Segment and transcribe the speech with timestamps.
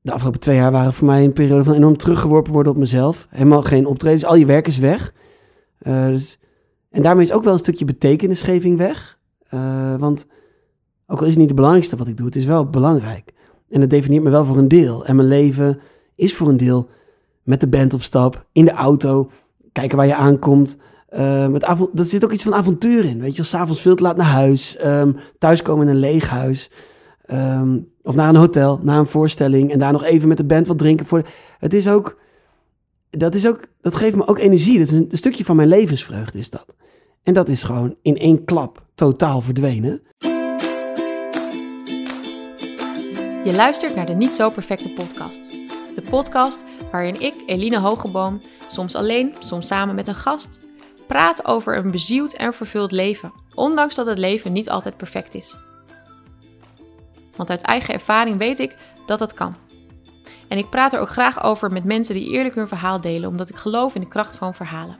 [0.00, 3.26] de afgelopen twee jaar waren voor mij een periode van enorm teruggeworpen worden op mezelf.
[3.30, 5.12] Helemaal geen optredens, al je werk is weg.
[5.82, 6.38] Uh, dus,
[6.90, 9.18] en daarmee is ook wel een stukje betekenisgeving weg.
[9.54, 10.26] Uh, want
[11.06, 13.32] ook al is het niet het belangrijkste wat ik doe, het is wel belangrijk.
[13.68, 15.06] En het definieert me wel voor een deel.
[15.06, 15.80] En mijn leven
[16.14, 16.88] is voor een deel
[17.42, 19.30] met de band op stap, in de auto,
[19.72, 20.76] kijken waar je aankomt.
[21.10, 21.62] Uh, met
[21.94, 23.20] er zit ook iets van avontuur in.
[23.20, 26.70] Weet je, s'avonds veel te laat naar huis, um, thuiskomen in een leeg huis.
[27.32, 30.66] Um, of naar een hotel, naar een voorstelling en daar nog even met de band
[30.66, 31.06] wat drinken.
[31.06, 31.22] Voor
[31.58, 32.18] het is ook,
[33.10, 34.78] dat, is ook, dat geeft me ook energie.
[34.78, 36.74] Dat is een, stukje van mijn levensvreugde is dat.
[37.22, 40.02] En dat is gewoon in één klap totaal verdwenen.
[43.44, 45.50] Je luistert naar de Niet Zo Perfecte podcast.
[45.94, 50.60] De podcast waarin ik, Eline Hogeboom, soms alleen, soms samen met een gast,
[51.06, 55.56] praat over een bezield en vervuld leven, ondanks dat het leven niet altijd perfect is.
[57.40, 58.74] Want uit eigen ervaring weet ik
[59.06, 59.56] dat dat kan.
[60.48, 63.48] En ik praat er ook graag over met mensen die eerlijk hun verhaal delen, omdat
[63.48, 64.96] ik geloof in de kracht van verhalen.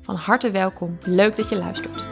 [0.00, 2.04] Van harte welkom, leuk dat je luistert.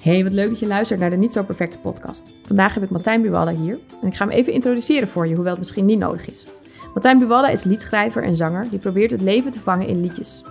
[0.00, 2.32] Hey, wat leuk dat je luistert naar de Niet Zo Perfecte podcast.
[2.46, 5.52] Vandaag heb ik Martijn Buwalla hier en ik ga hem even introduceren voor je, hoewel
[5.52, 6.46] het misschien niet nodig is.
[6.92, 10.42] Martijn Buwalla is liedschrijver en zanger die probeert het leven te vangen in liedjes.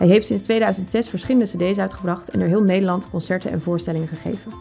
[0.00, 4.52] Hij heeft sinds 2006 verschillende cd's uitgebracht en door heel Nederland concerten en voorstellingen gegeven.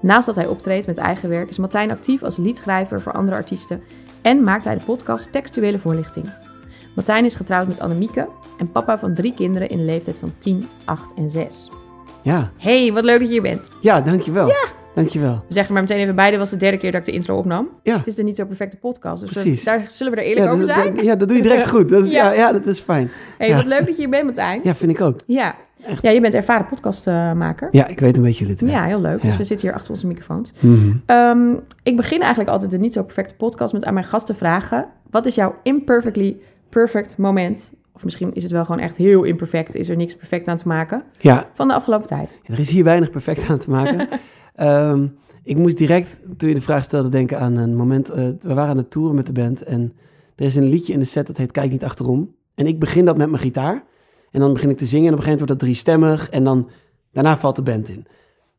[0.00, 3.82] Naast dat hij optreedt met eigen werk is Martijn actief als liedschrijver voor andere artiesten
[4.22, 6.32] en maakt hij de podcast Textuele Voorlichting.
[6.94, 10.68] Martijn is getrouwd met Annemieke en papa van drie kinderen in de leeftijd van 10,
[10.84, 11.70] 8 en 6.
[12.22, 12.50] Ja.
[12.58, 13.70] Hey, wat leuk dat je hier bent.
[13.80, 14.46] Ja, dankjewel.
[14.46, 14.66] Ja.
[14.94, 15.44] Dankjewel.
[15.48, 17.68] We zeggen maar meteen even beide, was de derde keer dat ik de intro opnam.
[17.82, 17.96] Ja.
[17.96, 19.64] Het is de niet zo perfecte podcast, dus we- Precies.
[19.64, 20.94] daar zullen we er eerlijk Ja, over dat, zijn.
[20.94, 21.88] dat- ja, dat doe je direct goed.
[21.88, 22.24] Dat is, ja.
[22.32, 22.36] Ja.
[22.38, 23.10] Ja, dat is fijn.
[23.38, 23.56] Hey, Ja.
[23.56, 24.60] wat leuk dat je hier bent, Martijn.
[24.64, 25.20] Ja, vind ik ook.
[25.26, 25.54] Ja.
[25.86, 26.02] Echt.
[26.02, 27.68] ja, je bent ervaren podcastmaker.
[27.70, 28.60] Ja, ik weet een beetje werkt.
[28.60, 29.22] Ja, heel leuk.
[29.22, 30.52] Dus we zitten hier achter onze microfoons.
[30.60, 30.92] Mhm.
[31.06, 34.86] Ehm, ik begin eigenlijk altijd de niet zo perfecte podcast met aan mijn gasten vragen:
[35.10, 36.36] wat is jouw imperfectly
[36.68, 37.72] perfect moment?
[37.94, 40.68] Of misschien is het wel gewoon echt heel imperfect, is er niks perfect aan te
[40.68, 42.40] maken Ja, van de afgelopen tijd.
[42.44, 44.08] er is hier weinig perfect aan te maken.
[44.54, 45.06] Ehm,
[45.42, 48.10] ik moest direct, toen je de vraag stelde, denken aan een moment.
[48.10, 49.92] eh, we waren aan het toeren met de band en
[50.36, 52.34] er is een liedje in de set dat heet Kijk niet achterom.
[52.54, 53.84] En ik begin dat met mijn gitaar.
[54.30, 56.30] En dan begin ik te zingen en op een gegeven moment wordt dat driestemmig.
[56.30, 56.70] En dan,
[57.12, 58.06] daarna valt de band in.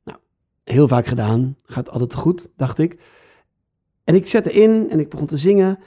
[0.04, 0.18] Nou,
[0.64, 1.56] heel vaak gedaan.
[1.64, 2.98] Gaat altijd goed, dacht ik.
[4.04, 5.80] En ik zette in en ik begon te zingen.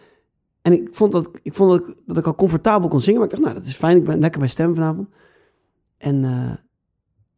[0.63, 3.21] En ik vond dat ik, vond dat ik, dat ik al comfortabel kon zingen.
[3.21, 3.97] Maar ik dacht, nou, dat is fijn.
[3.97, 5.09] Ik ben lekker bij stem vanavond.
[5.99, 6.53] En eh,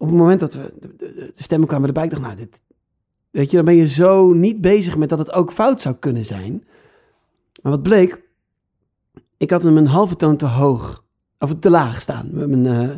[0.00, 2.62] op het moment dat we de, de, de stemmen kwamen erbij, ik dacht, nou, dit...
[3.30, 6.24] Weet je, dan ben je zo niet bezig met dat het ook fout zou kunnen
[6.24, 6.64] zijn.
[7.62, 8.22] Maar wat bleek,
[9.36, 11.04] ik had hem een halve toon te hoog,
[11.38, 12.28] of te laag staan.
[12.32, 12.96] Met mijn, eh,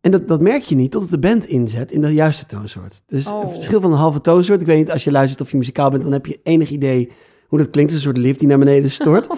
[0.00, 3.02] en dat, dat merk je niet totdat de band inzet in de juiste toonsoort.
[3.06, 3.42] Dus Oh.
[3.42, 4.60] een verschil van een halve toonsoort.
[4.60, 7.12] Ik weet niet, als je luistert of je muzikaal bent, dan heb je enig idee
[7.48, 7.92] hoe dat klinkt.
[7.92, 9.26] Een soort lift die naar beneden stort.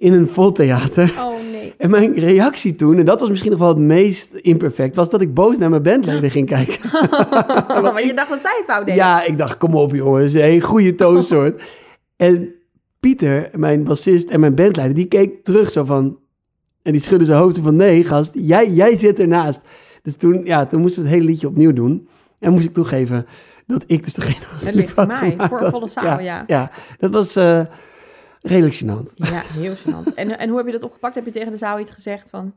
[0.00, 1.14] in een vol theater.
[1.18, 1.74] Oh nee.
[1.78, 5.20] En mijn reactie toen, en dat was misschien nog wel het meest imperfect, was dat
[5.20, 6.90] ik boos naar mijn bandleden ging kijken.
[7.82, 8.94] Want je dacht dat zij het wou deden.
[8.94, 11.62] Ja, ik dacht, kom op jongens, een goede toonsoort.
[12.16, 12.54] en
[13.00, 16.18] Pieter, mijn bassist en mijn bandleider, die keek terug zo van...
[16.82, 19.60] En die schudde zijn hoofd van, nee gast, jij, jij zit ernaast.
[20.02, 22.08] Dus toen, ja, toen moesten we het hele liedje opnieuw doen.
[22.38, 23.26] En moest ik toegeven
[23.66, 26.44] dat ik dus degene was Het die ligt aan mij, voor een volle zaal, ja.
[26.46, 27.60] Ja, dat was eh,
[28.42, 29.12] redelijk gênant.
[29.14, 30.14] Ja, heel gênant.
[30.14, 31.14] En, en hoe heb je dat opgepakt?
[31.14, 32.54] Heb je tegen de zaal iets gezegd van...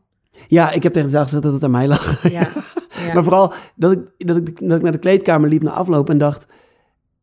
[0.48, 2.30] Ja, ik heb tegen de zaal gezegd dat het aan mij lag.
[2.32, 2.48] Ja,
[3.08, 3.14] ja.
[3.14, 6.18] Maar vooral dat ik, dat, ik, dat ik naar de kleedkamer liep na afloop en
[6.18, 6.46] dacht...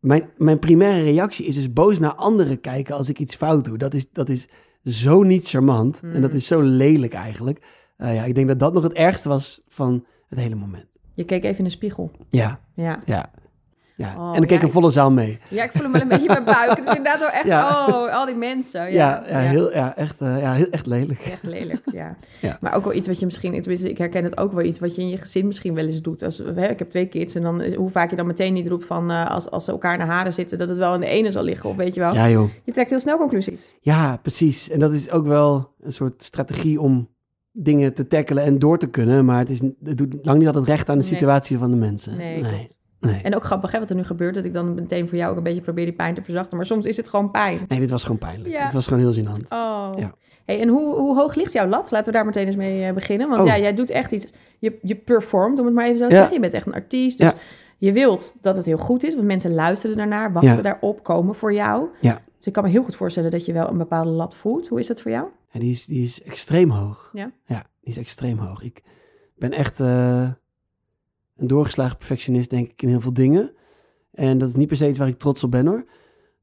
[0.01, 3.79] Mijn, mijn primaire reactie is dus boos naar anderen kijken als ik iets fout doe.
[3.79, 4.49] Dat is, dat is
[4.85, 6.37] zo niet charmant en dat Mm.
[6.37, 7.67] is zo lelijk eigenlijk.
[7.97, 10.87] Eh, ja, ik denk dat dat nog het ergste was van het hele moment.
[11.15, 12.11] Je keek even in de spiegel.
[12.29, 13.03] Ja, Ja.
[13.07, 13.31] ja.
[14.01, 14.15] Ja.
[14.19, 15.39] Oh, en ik keek ja, een volle zaal mee.
[15.49, 16.69] ja, ik voel hem wel een beetje in mijn buik.
[16.79, 17.45] Het is inderdaad wel echt...
[17.47, 17.87] Ja.
[17.87, 18.81] Oh, al die mensen.
[18.93, 21.21] Ja, Ja, ja, Heel, ja, echt, eh, ja heel, echt lelijk.
[21.21, 22.17] Echt lelijk, ja.
[22.61, 24.95] Maar ook wel iets wat je misschien, tenminste, ik herken het ook wel iets wat
[24.95, 26.23] je in je gezin misschien wel eens doet.
[26.23, 28.87] Als, hè, ik heb twee kids en dan hoe vaak je dan meteen niet roept
[28.87, 31.31] van eh, als, als ze elkaar naar haren zitten, dat het wel in de ene
[31.31, 31.71] zal liggen.
[31.71, 32.49] Of weet je wel, Ja joh.
[32.65, 33.75] je trekt heel snel conclusies.
[33.81, 34.71] Ja, precies.
[34.71, 37.09] En dat is ook wel een soort strategie om
[37.53, 39.25] dingen te tackelen en door te kunnen.
[39.25, 41.13] Maar het, is, het doet lang niet altijd recht aan de Nee.
[41.13, 42.17] situatie van de mensen.
[42.17, 42.69] Nee, nee.
[43.01, 43.23] Nee.
[43.23, 45.37] En ook grappig hè, wat er nu gebeurt, dat ik dan meteen voor jou ook
[45.37, 46.57] een beetje probeer die pijn te verzachten.
[46.57, 47.59] Maar soms is het gewoon pijn.
[47.69, 48.51] Nee, dit was gewoon pijnlijk.
[48.55, 48.63] Ja.
[48.65, 49.49] Het was gewoon heel gênant.
[49.49, 49.91] Oh.
[49.97, 50.15] Ja.
[50.45, 51.91] Hey, en hoe, hoe hoog ligt jouw lat?
[51.91, 53.29] Laten we daar meteen eens mee eh, beginnen.
[53.29, 53.47] Want Oh.
[53.47, 54.33] ja, jij doet echt iets.
[54.59, 56.17] Je, je performt, om het maar even zo te Ja.
[56.17, 56.35] zeggen.
[56.35, 57.19] Je bent echt een artiest.
[57.19, 57.35] Dus Ja.
[57.79, 59.15] je wilt dat het heel goed is.
[59.15, 61.89] Want mensen luisteren daarnaar, wachten daarop, komen voor jou.
[62.01, 62.23] Ja.
[62.37, 64.69] Dus ik kan me heel goed voorstellen dat je wel een bepaalde lat voelt.
[64.69, 65.27] Hoe is dat voor jou?
[65.51, 67.11] Ja, die, is, die is extreem hoog.
[67.13, 67.31] Ja?
[67.47, 68.63] Ja, die is extreem hoog.
[68.63, 68.83] Ik
[69.37, 69.81] ben echt...
[69.81, 70.29] eh,
[71.41, 73.53] een doorgeslagen perfectionist, denk ik, in heel veel dingen.
[74.11, 75.85] En dat is niet per se iets waar ik trots op ben hoor.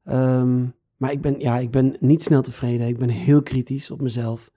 [0.04, 0.64] Ehm,
[0.96, 2.86] maar ik ben, ja, ik ben niet snel tevreden.
[2.86, 4.50] Ik ben heel kritisch op mezelf.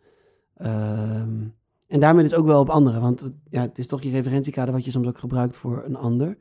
[0.56, 1.48] Ehm,
[1.88, 3.02] en daarmee dus ook wel op anderen.
[3.02, 6.38] Want ja, het is toch je referentiekader wat je soms ook gebruikt voor een ander.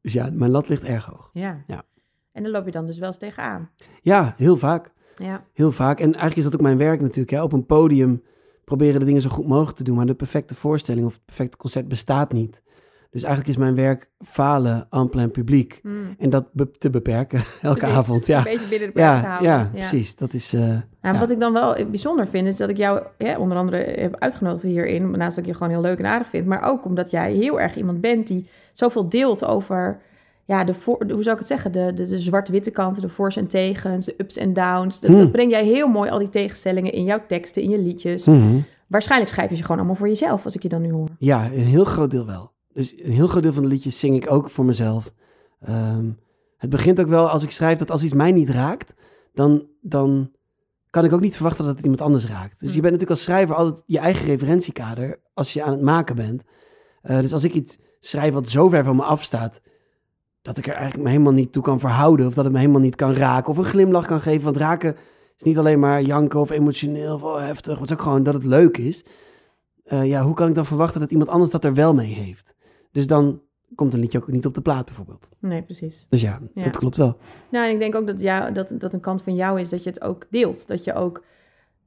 [0.00, 1.30] Dus ja, mijn lat ligt erg hoog.
[1.32, 1.62] Ja.
[1.66, 1.82] Ja.
[2.32, 3.70] En daar loop je dan dus wel eens tegenaan.
[4.02, 4.92] Ja, heel vaak.
[5.16, 5.44] Ja.
[5.52, 5.98] Heel vaak.
[5.98, 7.30] En eigenlijk is dat ook mijn werk natuurlijk.
[7.30, 7.42] Hè.
[7.42, 8.22] Op een podium
[8.64, 9.96] proberen de dingen zo goed mogelijk te doen.
[9.96, 12.62] Maar de perfecte voorstelling of het perfecte concert bestaat niet.
[13.12, 15.78] Dus eigenlijk is mijn werk falen en plein publiek.
[15.82, 16.14] Hmm.
[16.18, 17.96] En dat be- te beperken elke Precies.
[17.96, 18.26] avond.
[18.26, 19.48] Ja, Een beetje binnen de perken te ja, houden.
[19.50, 20.16] ja, precies.
[20.16, 20.52] Dat is...
[20.54, 21.18] eh, Ja, Ja.
[21.18, 24.62] Wat ik dan wel bijzonder vind, is dat ik jou ja, onder andere heb uitgenodigd
[24.62, 25.10] hierin.
[25.10, 26.46] Naast dat ik je gewoon heel leuk en aardig vind.
[26.46, 30.00] Maar ook omdat jij heel erg iemand bent die zoveel deelt over...
[30.44, 31.72] Ja, de voor, hoe zou ik het zeggen?
[31.72, 35.00] De, de, de zwart-witte kanten, de voor's en tegens, de ups en downs.
[35.00, 35.18] Dat, Hmm.
[35.20, 38.24] dat breng jij heel mooi, al die tegenstellingen, in jouw teksten, in je liedjes.
[38.26, 38.58] mhm.
[38.86, 41.08] Waarschijnlijk schrijf je ze gewoon allemaal voor jezelf, als ik je dan nu hoor.
[41.18, 42.51] Ja, een heel groot deel wel.
[42.74, 45.12] Dus een heel groot deel van de liedjes zing ik ook voor mezelf.
[45.60, 46.10] Ehm,
[46.56, 48.94] het begint ook wel als ik schrijf dat als iets mij niet raakt,
[49.32, 50.30] dan, dan
[50.90, 52.58] kan ik ook niet verwachten dat het iemand anders raakt.
[52.58, 52.76] Dus Hmm.
[52.76, 56.44] je bent natuurlijk als schrijver altijd je eigen referentiekader als je aan het maken bent.
[57.02, 59.60] Eh, dus als ik iets schrijf wat zo ver van me afstaat,
[60.42, 62.80] dat ik er eigenlijk me helemaal niet toe kan verhouden, of dat het me helemaal
[62.80, 64.44] niet kan raken, of een glimlach kan geven.
[64.44, 64.96] Want raken
[65.36, 68.22] is niet alleen maar janken of emotioneel of oh, heftig, maar het is ook gewoon
[68.22, 69.04] dat het leuk is.
[69.84, 72.54] Eh, ja, hoe kan ik dan verwachten dat iemand anders dat er wel mee heeft?
[72.92, 73.40] Dus dan
[73.74, 75.28] komt een liedje ook niet op de plaat bijvoorbeeld.
[75.38, 76.06] Nee, precies.
[76.08, 76.64] Dus ja, Ja.
[76.64, 77.16] dat klopt wel.
[77.50, 79.82] Nou, en ik denk ook dat, jou, dat, dat een kant van jou is dat
[79.82, 80.66] je het ook deelt.
[80.66, 81.22] Dat je ook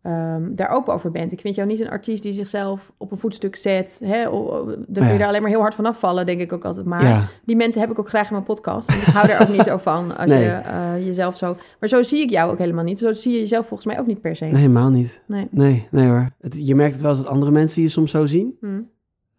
[0.01, 1.31] ehm, daar open over bent.
[1.31, 3.99] Ik vind jou niet een artiest die zichzelf op een voetstuk zet.
[4.03, 4.29] Hè?
[4.29, 5.17] O- Dan kun je Ja.
[5.17, 7.03] daar alleen maar heel hard van afvallen, denk ik ook altijd maar.
[7.03, 8.89] ja, Die mensen heb ik ook graag in mijn podcast.
[8.89, 10.43] En ik hou daar ook niet zo van als Nee.
[10.43, 11.57] je eh, jezelf zo...
[11.79, 12.99] Maar zo zie ik jou ook helemaal niet.
[12.99, 14.45] Zo zie je jezelf volgens mij ook niet per se.
[14.45, 15.21] nee, helemaal niet.
[15.27, 15.47] Nee.
[15.51, 16.29] Nee, nee hoor.
[16.41, 18.57] Het, je merkt het wel eens dat andere mensen je soms zo zien.
[18.59, 18.67] Hm.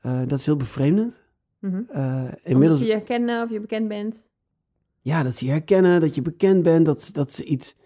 [0.00, 1.24] Eh, dat is heel bevreemdend.
[1.60, 1.82] Mhm.
[1.88, 4.26] Eh, inmiddels, ze je herkennen of je bekend bent.
[5.00, 7.76] ja, dat ze je herkennen, dat je bekend bent, dat, ze- dat ze iets,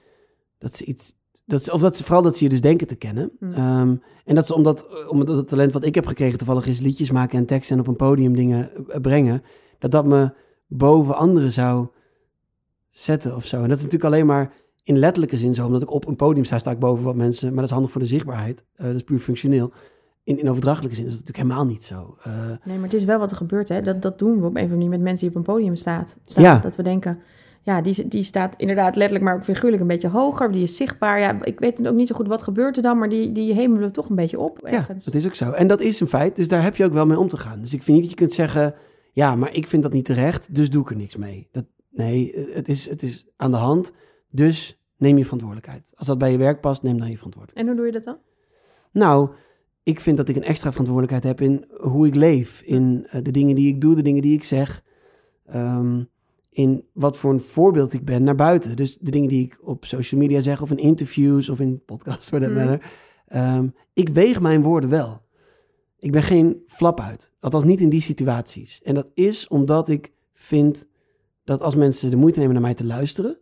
[0.59, 1.15] dat ze iets,
[1.45, 3.31] dat ze, of dat ze, vooral dat ze je dus denken te kennen.
[3.39, 3.53] Hm.
[3.53, 6.81] Ehm, en dat ze, omdat, eh, omdat het talent wat ik heb gekregen toevallig is
[6.81, 9.43] liedjes maken en teksten en op een podium dingen eh, brengen,
[9.79, 10.33] dat dat me
[10.67, 11.89] boven anderen zou
[12.89, 13.57] zetten of zo.
[13.57, 14.53] En dat is natuurlijk alleen maar
[14.83, 17.47] in letterlijke zin zo, omdat ik op een podium sta, sta ik boven wat mensen,
[17.49, 18.65] maar dat is handig voor de zichtbaarheid.
[18.77, 19.73] Dat is puur functioneel.
[20.25, 22.17] In, in overdrachtelijke zin is dat natuurlijk helemaal niet zo.
[22.23, 22.33] Eh,
[22.65, 23.69] Nee, maar het is wel wat er gebeurt.
[23.69, 23.83] Hè?
[23.83, 25.77] Dat, dat doen we op een of andere manier met mensen die op een podium
[25.77, 26.45] staat, staan.
[26.45, 26.59] Ja.
[26.59, 27.19] Dat we denken,
[27.63, 30.53] ja, die, die staat inderdaad letterlijk, maar ook figuurlijk een beetje hoger.
[30.53, 31.21] Die is zichtbaar.
[31.21, 33.89] Ja, ik weet ook niet zo goed wat gebeurt er dan, maar die, die hemelen
[33.89, 34.69] we toch een beetje op.
[34.71, 35.51] Ja, dat is ook zo.
[35.51, 37.61] En dat is een feit, dus daar heb je ook wel mee om te gaan.
[37.61, 38.75] Dus ik vind niet dat je kunt zeggen,
[39.13, 41.49] ja, maar ik vind dat niet terecht, dus doe ik er niks mee.
[41.53, 43.93] Dat, nee, eh, het is, het is aan de hand,
[44.31, 45.93] dus neem je verantwoordelijkheid.
[45.95, 47.69] Als dat bij je werk past, neem dan je verantwoordelijkheid.
[47.69, 48.19] En hoe doe je dat dan?
[48.93, 49.31] Nou,
[49.83, 53.31] ik vind dat ik een extra verantwoordelijkheid heb in hoe ik leef, in eh, de
[53.31, 54.83] dingen die ik doe, de dingen die ik zeg,
[55.47, 56.03] ehm,
[56.51, 58.77] in wat voor een voorbeeld ik ben naar buiten.
[58.77, 62.29] Dus de dingen die ik op social media zeg, of in interviews, of in podcasts,
[62.31, 62.81] that Mm.
[63.27, 65.23] Ehm, ik weeg mijn woorden wel.
[65.99, 68.83] Ik ben geen flap uit, althans niet in die situaties.
[68.83, 70.89] En dat is omdat ik vind
[71.45, 73.39] dat als mensen de moeite nemen naar mij te luisteren,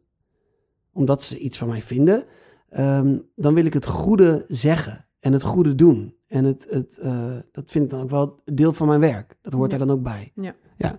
[0.93, 2.25] omdat ze iets van mij vinden,
[2.69, 6.15] ehm, dan wil ik het goede zeggen en het goede doen.
[6.29, 7.13] En het, het, eh,
[7.53, 9.37] dat vind ik dan ook wel deel van mijn werk.
[9.43, 9.79] Dat hoort Ja.
[9.79, 10.33] er dan ook bij.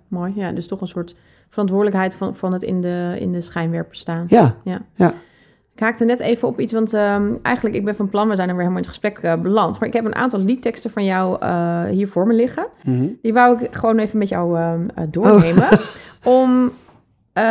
[0.07, 0.51] Mooi, ja.
[0.51, 1.15] Dus toch een soort
[1.49, 4.25] verantwoordelijkheid van, van het in de, in de schijnwerper staan.
[4.27, 4.81] Ja,
[5.73, 8.49] Ik haakte net even op iets, want ehm, eigenlijk, ik ben van plan, we zijn
[8.49, 9.79] er weer helemaal in het gesprek eh, beland.
[9.79, 12.67] Maar ik heb een aantal liedteksten van jou eh, hier voor me liggen.
[12.83, 13.07] Mhm.
[13.21, 15.67] Die wou ik gewoon even met jou ehm, eh, doornemen.
[16.23, 16.71] Om
[17.33, 17.43] eh,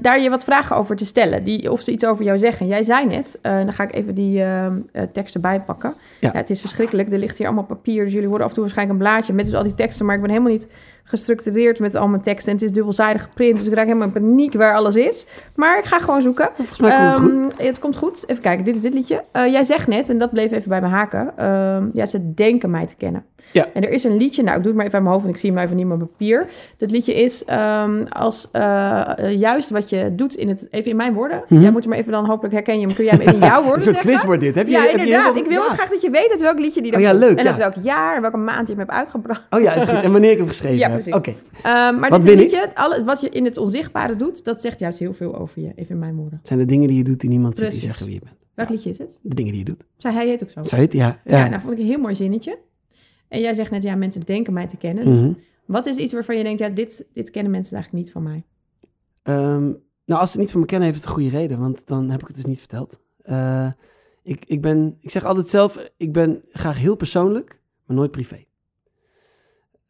[0.00, 1.44] daar je wat vragen over te stellen.
[1.44, 2.66] Die, of ze iets over jou zeggen.
[2.66, 5.94] Jij zei net, eh, dan ga ik even die ehm, eh, teksten bijpakken.
[6.20, 6.30] Ja.
[6.32, 6.38] Ja.
[6.38, 7.12] het is verschrikkelijk.
[7.12, 8.04] Er ligt hier allemaal papier.
[8.04, 10.06] Dus jullie horen af en toe waarschijnlijk een blaadje met dus al die teksten.
[10.06, 10.68] Maar ik ben helemaal niet
[11.10, 12.52] gestructureerd met al mijn teksten.
[12.52, 13.58] En het is dubbelzijdig geprint.
[13.58, 15.26] Dus ik raak helemaal in paniek waar alles is.
[15.54, 16.48] Maar ik ga gewoon zoeken.
[16.54, 17.52] Volgens mij komt het goed.
[17.58, 18.24] Ehm, het komt goed.
[18.26, 19.24] Even kijken, dit is dit liedje.
[19.32, 21.32] Eh, jij zegt net, en dat bleef even bij me haken.
[21.36, 23.24] ehm, ja, ze denken mij te kennen.
[23.52, 23.66] Ja.
[23.74, 25.34] En er is een liedje, nou ik doe het maar even uit mijn hoofd, want
[25.34, 26.46] ik zie hem nou even niet op mijn papier.
[26.78, 31.14] Dat liedje is ehm, als eh, juist wat je doet in het, even in mijn
[31.14, 31.42] woorden.
[31.48, 31.60] Mhm.
[31.62, 33.74] Jij moet hem even dan, hopelijk herken je hem, kun jij hem in jouw woorden
[33.74, 34.10] Een soort zeggen?
[34.12, 34.54] quiz wordt dit.
[34.54, 35.36] Heb je, Ja, heb je inderdaad.
[35.36, 35.72] ik wil ja.
[35.72, 37.48] graag dat je weet uit welk liedje die dan Oh ja, leuk, En ja.
[37.50, 39.42] uit welk jaar, en welke maand je hem hebt uitgebracht.
[39.50, 40.04] Oh ja, is goed.
[40.04, 40.99] En wanneer ik hem geschreven heb.
[41.08, 41.30] Oké.
[41.62, 42.52] Ehm, maar Wat dit is een win ik?
[42.52, 45.72] liedje, alle, wat je in het onzichtbare doet, dat zegt juist heel veel over je,
[45.74, 46.38] even in mijn woorden.
[46.38, 48.36] Het zijn de dingen die je doet die niemand ziet die zeggen wie je bent.
[48.54, 48.74] Welk Ja.
[48.74, 49.18] liedje is het?
[49.22, 49.86] De dingen die je doet.
[49.96, 50.62] Zij, hij heet ook zo.
[50.62, 51.20] Zo heet ja.
[51.24, 51.48] Ja, ja.
[51.48, 52.58] nou vond ik een heel mooi zinnetje.
[53.28, 55.08] En jij zegt net, ja, mensen denken mij te kennen.
[55.08, 55.32] Mhm.
[55.66, 58.44] Wat is iets waarvan je denkt, ja, dit, dit kennen mensen eigenlijk niet van mij?
[59.22, 59.64] Ehm,
[60.04, 62.10] nou, als ze het niet van me kennen, heeft het een goede reden, want dan
[62.10, 63.00] heb ik het dus niet verteld.
[63.22, 63.68] Eh,
[64.22, 68.44] ik, ik, ben, ik zeg altijd zelf, ik ben graag heel persoonlijk, maar nooit privé.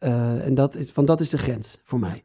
[0.00, 2.22] Eh, en dat is, want dat is de grens voor mij.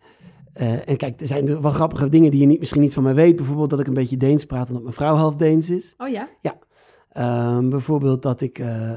[0.53, 3.13] Eh, en kijk, er zijn wel grappige dingen die je niet, misschien niet van mij
[3.13, 3.35] weet.
[3.35, 5.93] Bijvoorbeeld dat ik een beetje Deens praat omdat mijn vrouw half Deens is.
[5.97, 6.29] Oh ja?
[7.09, 8.91] Ehm, bijvoorbeeld dat ik eh,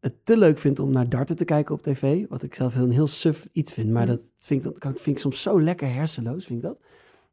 [0.00, 2.24] het te leuk vind om naar darten te kijken op tv.
[2.28, 3.90] Wat ik zelf heel, een heel suf iets vind.
[3.90, 4.08] Maar Mm.
[4.08, 6.78] dat vind ik, dat kan, vind ik soms zo lekker hersenloos, vind ik dat.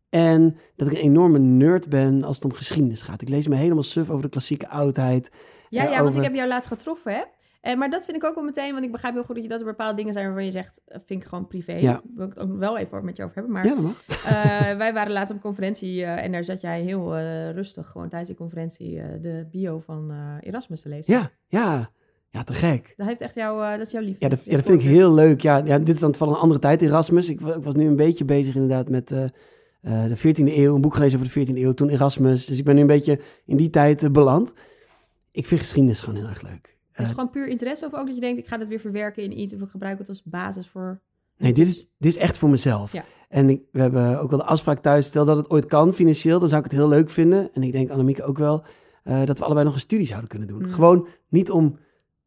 [0.09, 3.21] En dat ik een enorme nerd ben als het om geschiedenis gaat.
[3.21, 5.31] Ik lees me helemaal suf over de klassieke oudheid.
[5.69, 7.21] Ja, Ja, ja, want ik heb jou laatst getroffen, hè?
[7.65, 9.50] En, maar dat vind ik ook wel meteen, want ik begrijp heel goed dat, je,
[9.50, 11.74] dat er bepaalde dingen zijn waarvan je zegt, eh, vind ik gewoon privé.
[11.74, 12.01] Ja.
[12.15, 13.53] Wil ik het ook wel even met je over hebben.
[13.53, 14.03] Maar Ja, dat mag.
[14.25, 17.88] eh, wij waren laatst op een conferentie eh, en daar zat jij heel eh, rustig,
[17.88, 21.13] gewoon tijdens die conferentie, eh, de bio van eh, Erasmus te lezen.
[21.13, 21.89] Ja, ja.
[22.29, 22.93] Ja, te gek.
[22.98, 24.24] Dat heeft echt jouw, eh, dat is jouw liefde.
[24.25, 25.41] Ja, dat, je ja, dat vind ik heel leuk.
[25.41, 27.29] Ja, ja, dit is dan toevallig een andere tijd, Erasmus.
[27.29, 30.75] Ik, ik was nu een beetje bezig inderdaad met eh, eh, de 14e eeuw.
[30.75, 32.45] Een boek gelezen over de 14e eeuw, toen Erasmus.
[32.45, 34.53] Dus ik ben nu een beetje in die tijd eh, beland.
[35.31, 36.75] Ik vind geschiedenis gewoon heel erg leuk.
[36.95, 38.79] Is het Eh, gewoon puur interesse of ook dat je denkt, ik ga dit weer
[38.79, 41.01] verwerken in iets of ik gebruik het als basis voor...
[41.37, 42.91] nee, dit is, dit is echt voor mezelf.
[42.91, 43.03] Ja.
[43.29, 45.05] En ik, we hebben ook wel de afspraak thuis.
[45.05, 47.49] Stel dat het ooit kan financieel, dan zou ik het heel leuk vinden.
[47.53, 48.63] En ik denk Annemieke ook wel,
[49.03, 50.61] eh, dat we allebei nog een studie zouden kunnen doen.
[50.61, 50.67] Mm.
[50.67, 51.77] Gewoon niet om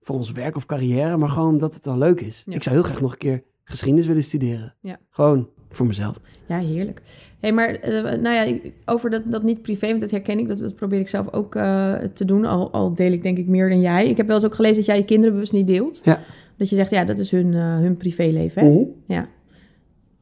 [0.01, 2.43] voor ons werk of carrière, maar gewoon omdat het dan leuk is.
[2.47, 2.55] Ja.
[2.55, 4.75] Ik zou heel graag nog een keer geschiedenis willen studeren.
[4.81, 4.99] Ja.
[5.11, 6.21] Gewoon voor mezelf.
[6.47, 7.03] Ja, heerlijk.
[7.41, 10.59] hey, maar eh, nou ja, over dat, dat niet privé, want dat herken ik, dat,
[10.59, 12.45] dat probeer ik zelf ook eh, te doen.
[12.45, 14.09] Al, al deel ik denk ik meer dan jij.
[14.09, 16.01] Ik heb wel eens ook gelezen dat jij je kinderen bewust niet deelt.
[16.05, 16.21] Ja.
[16.57, 18.65] Dat je zegt, ja, dat is hun, eh, hun privéleven.
[18.65, 19.15] Hè?
[19.15, 19.29] Ja.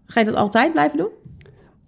[0.07, 1.11] Ga je dat altijd blijven doen?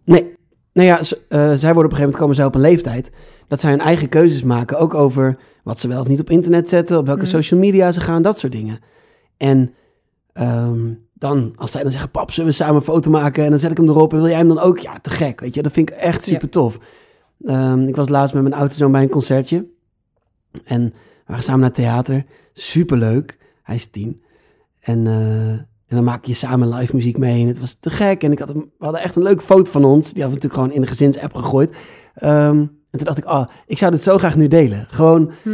[0.05, 0.37] Nee.
[0.73, 3.11] Nou ja, zij worden op een gegeven moment komen zij op een leeftijd
[3.49, 4.79] dat zij hun eigen keuzes maken.
[4.79, 7.27] Ook over wat ze wel of niet op internet zetten, op welke Mm.
[7.27, 8.79] social media ze gaan, dat soort dingen.
[9.37, 9.75] En
[10.33, 13.45] ehm, dan, als zij dan zeggen, pap, zullen we samen een foto maken?
[13.45, 14.79] En dan zet ik hem erop en wil jij hem dan ook?
[14.79, 15.63] Ja, te gek, weet je.
[15.63, 16.79] Dat vind ik echt super tof.
[17.45, 19.67] Ehm, ik was laatst met mijn oudste zoon bij een concertje.
[20.65, 20.93] En we
[21.27, 22.25] waren samen naar het theater.
[22.53, 23.39] Super leuk.
[23.63, 24.23] Hij is tien.
[24.81, 27.43] En, eh, en dan maak je samen live muziek mee.
[27.43, 28.23] En het was te gek.
[28.23, 30.13] En ik had een, we hadden echt een leuke foto van ons.
[30.13, 31.77] Die hadden we natuurlijk gewoon in de gezinsapp gegooid.
[32.15, 32.57] Ehm,
[32.91, 34.87] en toen dacht ik, oh, ik zou dit zo graag nu delen.
[34.89, 35.51] Gewoon Hm?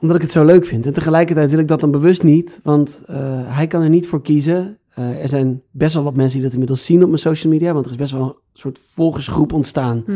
[0.00, 0.86] Omdat ik het zo leuk vind.
[0.86, 2.60] En tegelijkertijd wil ik dat dan bewust niet.
[2.62, 3.16] Want eh,
[3.56, 4.78] hij kan er niet voor kiezen.
[4.94, 7.72] Eh, er zijn best wel wat mensen die dat inmiddels zien op mijn social media.
[7.72, 10.02] Want er is best wel een soort volgersgroep ontstaan.
[10.06, 10.12] Hm.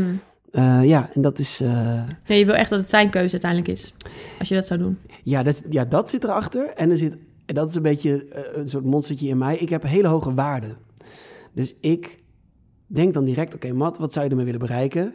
[0.50, 1.62] Eh, ja, en dat is...
[2.26, 3.94] Nee, je wil echt dat het zijn keuze uiteindelijk is.
[4.38, 4.98] Als je dat zou doen.
[5.22, 6.72] Ja, dat, ja, dat zit erachter.
[6.74, 9.56] En er zit, dat is een beetje een soort monstertje in mij.
[9.56, 10.76] Ik heb hele hoge waarden.
[11.52, 12.22] Dus ik
[12.86, 15.14] denk dan direct, oké, Matt, wat zou je ermee willen bereiken?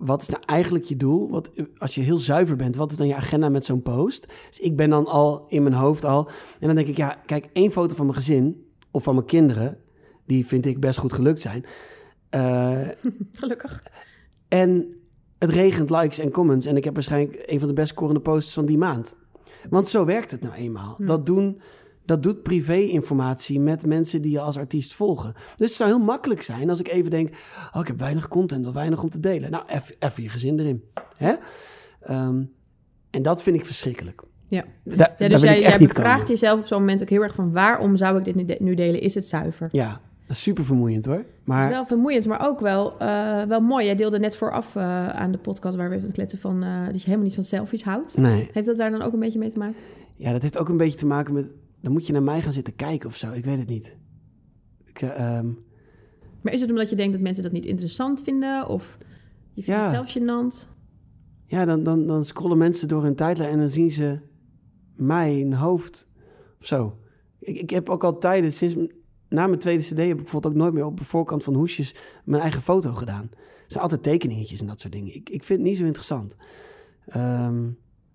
[0.00, 1.30] Wat is nou eigenlijk je doel?
[1.30, 4.26] Wat, als je heel zuiver bent, wat is dan je agenda met zo'n post?
[4.48, 6.28] Dus ik ben dan al in mijn hoofd al.
[6.60, 9.78] En dan denk ik, ja, kijk, één foto van mijn gezin of van mijn kinderen,
[10.26, 11.64] die vind ik best goed gelukt zijn.
[12.30, 12.88] Eh,
[13.32, 13.82] Gelukkig.
[14.48, 14.94] en
[15.38, 16.66] het regent likes en comments.
[16.66, 19.14] En ik heb waarschijnlijk een van de best scorende posts van die maand.
[19.70, 20.94] Want zo werkt het nou eenmaal.
[20.96, 21.06] Hm.
[21.06, 21.60] Dat, doen,
[22.10, 25.32] dat doet privé-informatie met mensen die je als artiest volgen.
[25.56, 27.28] Dus het zou heel makkelijk zijn als ik even denk...
[27.74, 29.50] Oh, ik heb weinig content of weinig om te delen.
[29.50, 29.64] Nou,
[29.98, 30.82] even je gezin erin.
[31.16, 31.32] Hè?
[32.00, 32.42] Ehm,
[33.10, 34.22] en dat vind ik verschrikkelijk.
[34.48, 34.64] Ja.
[34.84, 36.26] Da- Ja, dus jij, jij bevraagt komen.
[36.28, 38.74] jezelf op zo'n moment ook heel erg van waarom zou ik dit nu de- nu
[38.74, 39.00] delen?
[39.00, 39.68] Is het zuiver?
[39.72, 39.88] Ja,
[40.26, 41.14] dat is super vermoeiend hoor.
[41.16, 43.84] Het Maar is wel vermoeiend, maar ook wel, eh, wel mooi.
[43.84, 46.84] Jij deelde net vooraf eh, aan de podcast waar we even het kletsen van eh,
[46.86, 48.16] dat je helemaal niet van selfies houdt.
[48.16, 48.48] nee.
[48.52, 49.76] Heeft dat daar dan ook een beetje mee te maken?
[50.16, 51.44] Ja, dat heeft ook een beetje te maken met...
[51.80, 53.32] Dan moet je naar mij gaan zitten kijken of zo.
[53.32, 53.96] Ik weet het niet.
[54.84, 55.46] Ik, eh, ehm,
[56.42, 58.68] Maar is het omdat je denkt dat mensen dat niet interessant vinden?
[58.68, 58.98] Of
[59.52, 59.86] je vindt Ja.
[59.86, 60.68] het zelf gênant?
[61.46, 64.18] Ja, dan, dan, dan scrollen mensen door hun tijdlijn en dan zien ze
[64.96, 66.08] mij, een hoofd
[66.60, 66.98] of zo.
[67.38, 68.74] Ik, ik heb ook al tijden, sinds
[69.28, 71.94] na mijn tweede cd heb ik bijvoorbeeld ook nooit meer op de voorkant van hoesjes
[72.24, 73.28] mijn eigen foto gedaan.
[73.32, 75.14] Er zijn altijd tekeningetjes en dat soort dingen.
[75.14, 76.36] Ik, ik vind het niet zo interessant.
[77.06, 77.68] Ehm,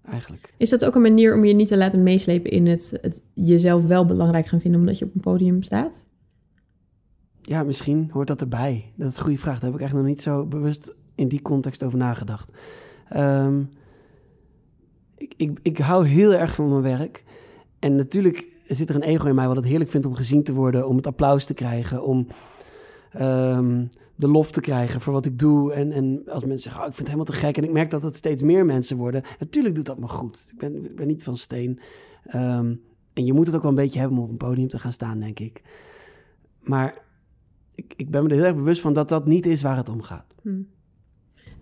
[0.05, 0.53] eigenlijk.
[0.57, 3.85] Is dat ook een manier om je niet te laten meeslepen in het, het jezelf
[3.85, 6.05] wel belangrijk gaan vinden omdat je op een podium staat?
[7.41, 8.91] Ja, misschien hoort dat erbij.
[8.95, 9.59] Dat is een goede vraag.
[9.59, 12.51] Daar heb ik echt nog niet zo bewust in die context over nagedacht.
[13.09, 13.61] Ehm,
[15.17, 17.23] ik, ik, ik hou heel erg van mijn werk.
[17.79, 20.53] En natuurlijk zit er een ego in mij wat het heerlijk vindt om gezien te
[20.53, 22.27] worden, om het applaus te krijgen, om
[23.11, 23.85] ehm,
[24.15, 25.73] de lof te krijgen voor wat ik doe.
[25.73, 27.57] En, en als mensen zeggen, oh, ik vind het helemaal te gek.
[27.57, 29.23] En ik merk dat het steeds meer mensen worden.
[29.39, 30.47] Natuurlijk doet dat me goed.
[30.51, 31.79] Ik ben, ik ben niet van steen.
[32.25, 32.73] Ehm,
[33.13, 34.93] en je moet het ook wel een beetje hebben om op een podium te gaan
[34.93, 35.61] staan, denk ik.
[36.59, 36.97] Maar
[37.75, 39.89] ik, ik ben me er heel erg bewust van dat dat niet is waar het
[39.89, 40.35] om gaat.
[40.41, 40.49] Hm.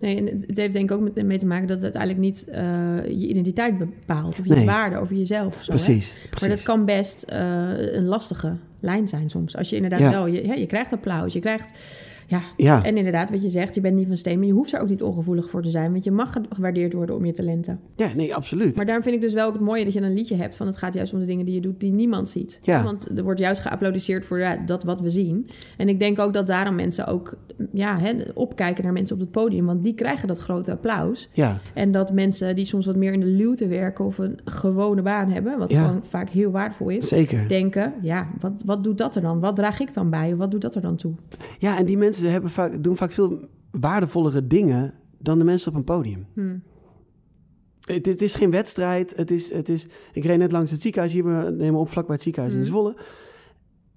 [0.00, 3.06] Nee, en het heeft denk ik ook mee te maken dat het uiteindelijk niet eh,
[3.06, 4.66] je identiteit bepaalt of je Nee.
[4.66, 5.54] waarde over jezelf.
[5.54, 5.66] Zo, hè?
[5.66, 6.40] precies, precies.
[6.40, 9.56] Maar dat kan best eh, een lastige lijn zijn soms.
[9.56, 10.10] Als je inderdaad Ja.
[10.10, 11.78] wel, je, ja, je krijgt applaus, je krijgt
[12.26, 12.40] Ja.
[12.56, 14.80] Ja, En inderdaad, wat je zegt, je bent niet van steen, maar je hoeft er
[14.80, 17.80] ook niet ongevoelig voor te zijn, want je mag gewaardeerd worden om je talenten.
[17.96, 18.76] ja nee, absoluut.
[18.76, 20.66] Maar daarom vind ik dus wel ook het mooie dat je een liedje hebt van
[20.66, 22.58] het gaat juist om de dingen die je doet die niemand ziet.
[22.62, 22.82] Ja.
[22.82, 25.48] Want er wordt juist geapplaudisseerd voor ja, dat wat we zien.
[25.76, 27.36] En ik denk ook dat daarom mensen ook
[27.72, 31.28] ja, hè, opkijken naar mensen op het podium, want die krijgen dat grote applaus.
[31.32, 35.02] Ja, En dat mensen die soms wat meer in de luwte werken of een gewone
[35.02, 35.84] baan hebben, wat Ja.
[35.86, 37.48] gewoon vaak heel waardevol is, zeker.
[37.48, 39.40] denken, ja, wat, wat doet dat er dan?
[39.40, 40.32] Wat draag ik dan bij?
[40.32, 41.12] Of wat doet dat er dan toe?
[41.58, 45.76] Ja, en die mensen hebben vaak, doen vaak veel waardevollere dingen dan de mensen op
[45.76, 46.26] een podium.
[46.34, 46.56] Hm.
[47.80, 49.16] Het, het is geen wedstrijd.
[49.16, 52.04] Het is, het is, ik reed net langs het ziekenhuis hier, we nemen op vlak
[52.06, 52.66] bij het ziekenhuis in Mm.
[52.66, 52.96] Zwolle.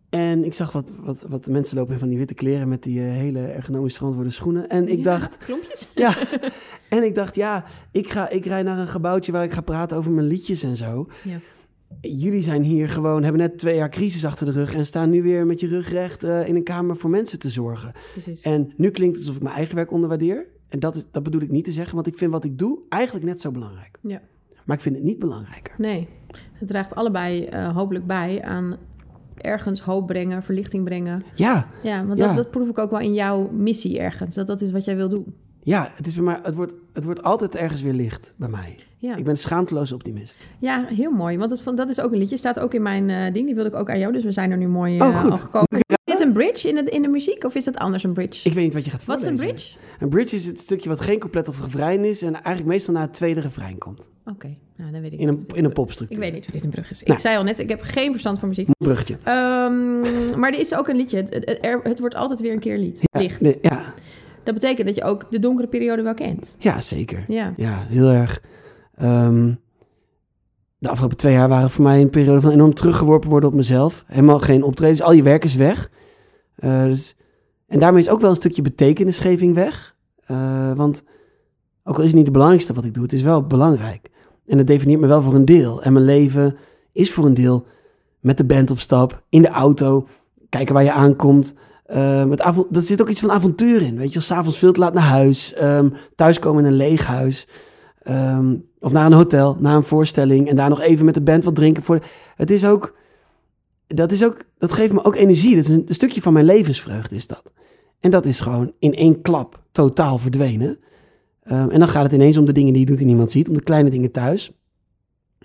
[0.09, 2.99] En ik zag wat, wat, wat mensen lopen in van die witte kleren met die
[2.99, 4.69] eh, hele ergonomisch verantwoorde schoenen.
[4.69, 5.87] En ik Ja, dacht, Klompjes?
[5.95, 6.13] ja,
[6.89, 9.97] en ik dacht, ja, ik, ga, ik rijd naar een gebouwtje waar ik ga praten
[9.97, 11.07] over mijn liedjes en zo.
[11.23, 11.39] Ja.
[12.01, 15.23] Jullie zijn hier gewoon, hebben net twee jaar crisis achter de rug en staan nu
[15.23, 17.91] weer met je rug recht eh, in een kamer voor mensen te zorgen.
[18.11, 18.41] Precies.
[18.41, 20.45] En nu klinkt het alsof ik mijn eigen werk onderwaardeer.
[20.69, 22.79] En dat, is, dat bedoel ik niet te zeggen, want ik vind wat ik doe
[22.89, 23.97] eigenlijk net zo belangrijk.
[24.01, 24.21] Ja.
[24.65, 25.73] Maar ik vind het niet belangrijker.
[25.77, 26.07] Nee,
[26.53, 28.77] het draagt allebei eh, hopelijk bij aan
[29.37, 31.23] ergens hoop brengen, verlichting brengen.
[31.35, 32.27] Ja, Ja, want Ja.
[32.27, 34.35] Dat, dat proef ik ook wel in jouw missie ergens.
[34.35, 35.35] Dat dat is wat jij wil doen.
[35.71, 38.75] Ja het, is bij mij, het, wordt, het wordt altijd ergens weer licht bij mij.
[38.97, 40.37] Ja, Ik ben een schaamteloze optimist.
[40.59, 41.37] ja heel mooi.
[41.37, 42.37] Want dat, dat is ook een liedje.
[42.37, 43.45] Staat ook in mijn eh, ding.
[43.45, 44.13] Die wilde ik ook aan jou.
[44.13, 45.31] Dus we zijn er nu mooi eh, Oh, goed.
[45.31, 45.67] al gekomen.
[45.69, 47.43] Is dit een bridge in, het, in de muziek?
[47.43, 48.47] Of is dat anders een bridge?
[48.49, 49.77] Ik weet niet wat je gaat Wat is een bridge?
[49.99, 52.21] Een bridge is het stukje wat geen couplet of refrein is...
[52.21, 54.09] en eigenlijk meestal na het tweede refrein komt.
[54.25, 56.17] Oké, nou dan weet ik In een, in een popstructuur.
[56.17, 57.01] Ik weet niet of dit een brug is.
[57.03, 57.13] Nou.
[57.13, 58.67] Ik zei al net, ik heb geen verstand van muziek.
[58.77, 59.17] Bruggetje.
[59.23, 61.17] Ehm, maar er is ook een liedje.
[61.17, 62.99] Het, het, er- het wordt altijd weer een keer lied.
[63.01, 63.41] Ja, Licht.
[63.61, 63.93] ja,
[64.47, 66.55] Dat betekent dat je ook de donkere periode wel kent.
[66.57, 67.23] ja, zeker.
[67.27, 67.53] Ja.
[67.57, 68.41] Ja, heel erg.
[68.95, 69.53] Ehm,
[70.77, 74.03] de afgelopen twee jaar waren voor mij een periode van enorm teruggeworpen worden op mezelf.
[74.07, 75.89] Helemaal geen optredens, al je werk is weg.
[76.55, 77.15] Eh, dus,
[77.67, 79.95] en daarmee is ook wel een stukje betekenisgeving weg.
[80.25, 81.03] Eh, want
[81.83, 84.09] ook al is het niet het belangrijkste wat ik doe, het is wel belangrijk.
[84.45, 85.83] En het definieert me wel voor een deel.
[85.83, 86.57] En mijn leven
[86.91, 87.65] is voor een deel
[88.19, 90.07] met de band op stap, in de auto,
[90.49, 91.55] kijken waar je aankomt.
[92.27, 93.97] Met avond, er zit ook iets van avontuur in.
[93.97, 97.47] Weet je, s'avonds veel te laat naar huis, ehm, thuiskomen in een leeg huis.
[98.01, 101.43] Ehm, of naar een hotel, naar een voorstelling en daar nog even met de band
[101.43, 101.83] wat drinken.
[101.83, 101.99] Voor
[102.35, 102.95] het is ook,
[103.87, 105.55] dat is ook, dat geeft me ook energie.
[105.55, 107.53] Dat is een, stukje van mijn levensvreugde is dat.
[107.99, 110.79] En dat is gewoon in één klap totaal verdwenen.
[111.43, 113.55] En dan gaat het ineens om de dingen die je doet die niemand ziet, om
[113.55, 114.51] de kleine dingen thuis.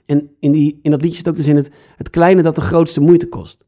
[0.07, 2.61] En in, die, in dat liedje zit ook dus in het, het kleine dat de
[2.61, 3.65] grootste moeite kost.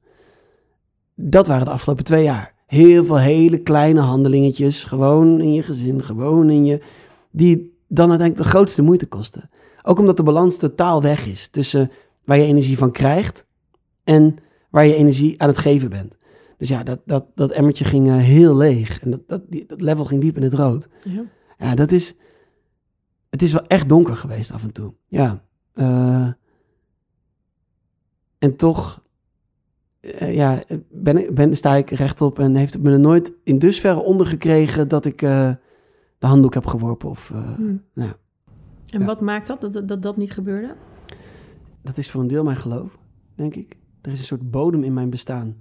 [1.15, 2.54] Dat waren de afgelopen twee jaar.
[2.75, 6.83] Heel veel hele kleine handelingetjes, gewoon in je gezin, gewoon in je,
[7.31, 9.51] die dan uiteindelijk de grootste moeite kosten.
[9.83, 11.91] Ook omdat de balans totaal weg is tussen
[12.25, 13.47] waar je energie van krijgt
[14.05, 14.37] en
[14.71, 16.19] waar je energie aan het geven bent.
[16.59, 19.81] Dus ja, dat, dat, dat emmertje ging eh, heel leeg en dat, dat, die- dat
[19.81, 20.89] level ging diep in het rood.
[21.05, 21.23] Ja.
[21.59, 22.15] Ja, dat is.
[23.31, 24.95] Het is wel echt donker geweest af en toe.
[25.07, 25.45] Ja.
[25.75, 26.29] eh,
[28.39, 29.03] en toch.
[30.05, 33.59] Eh, ja, ben, ik- ben, sta ik rechtop en heeft het me er nooit in
[33.59, 35.51] dusverre ondergekregen dat ik eh,
[36.19, 37.09] de handdoek heb geworpen.
[37.09, 37.33] Of,
[37.95, 38.17] ja.
[38.91, 39.05] En Ja.
[39.05, 40.75] wat maakt dat, dat, dat dat niet gebeurde?
[41.83, 42.99] Dat is voor een deel mijn geloof,
[43.35, 43.77] denk ik.
[44.03, 45.57] Er is een soort bodem in mijn bestaan.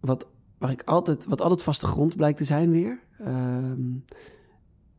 [0.00, 0.26] Wat,
[0.58, 3.00] waar ik altijd, wat altijd vaste grond blijkt te zijn weer.
[3.18, 3.82] Ehm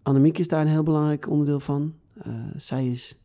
[0.03, 1.93] Annemiek is daar een heel belangrijk onderdeel van.
[2.55, 3.19] Zij is...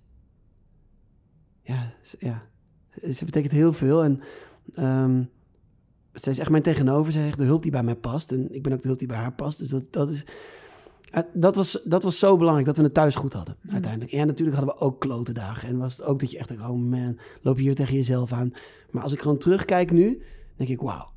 [1.62, 2.42] Ja, ja,
[3.12, 4.04] ze betekent heel veel.
[4.04, 4.20] En
[4.74, 5.22] ehm,
[6.12, 7.12] zij is echt mijn tegenover.
[7.12, 8.32] Zij is echt de hulp die bij mij past.
[8.32, 9.58] En ik ben ook de hulp die bij haar past.
[9.58, 10.24] Dus dat, dat is...
[11.10, 13.72] eh, dat, was, dat was zo belangrijk dat we het thuis goed hadden, Mm.
[13.72, 14.12] uiteindelijk.
[14.12, 15.68] Ja, natuurlijk hadden we ook klote dagen.
[15.68, 18.32] En was het ook dat je echt dacht, oh man, loop je hier tegen jezelf
[18.32, 18.52] aan.
[18.90, 20.22] Maar als ik gewoon terugkijk nu,
[20.56, 21.08] denk ik, wauw.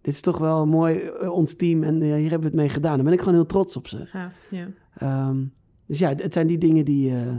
[0.00, 1.82] Dit is toch wel mooi, eh, ons team.
[1.82, 2.94] En eh, hier hebben we het mee gedaan.
[2.94, 4.06] Dan ben ik gewoon heel trots op ze.
[4.06, 4.68] Gaaf, ja.
[4.96, 5.44] Ehm,
[5.86, 7.32] dus ja, het zijn die dingen die, eh,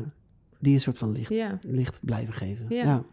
[0.60, 1.60] die een soort van licht, Ja.
[1.62, 2.66] licht blijven geven.
[2.70, 2.84] Ja.
[2.84, 3.04] Ja.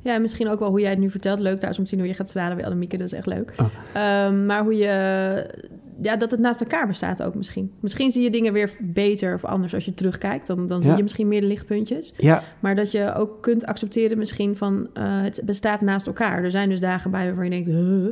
[0.00, 1.38] Ja, en misschien ook wel hoe jij het nu vertelt.
[1.40, 2.96] Leuk om te zien hoe je gaat stralen bij Annemieke.
[2.96, 3.52] Dat is echt leuk.
[3.56, 3.66] Oh.
[3.92, 5.64] Ehm, maar hoe je...
[6.02, 7.72] Ja, dat het naast elkaar bestaat ook misschien.
[7.80, 10.46] Misschien zie je dingen weer beter of anders als je terugkijkt.
[10.46, 12.14] Dan, dan zie je misschien meer de lichtpuntjes.
[12.16, 14.88] ja, Maar dat je ook kunt accepteren misschien van...
[14.92, 16.44] eh, het bestaat naast elkaar.
[16.44, 17.68] Er zijn dus dagen bij waarvan je denkt...
[17.68, 18.06] "Huh?"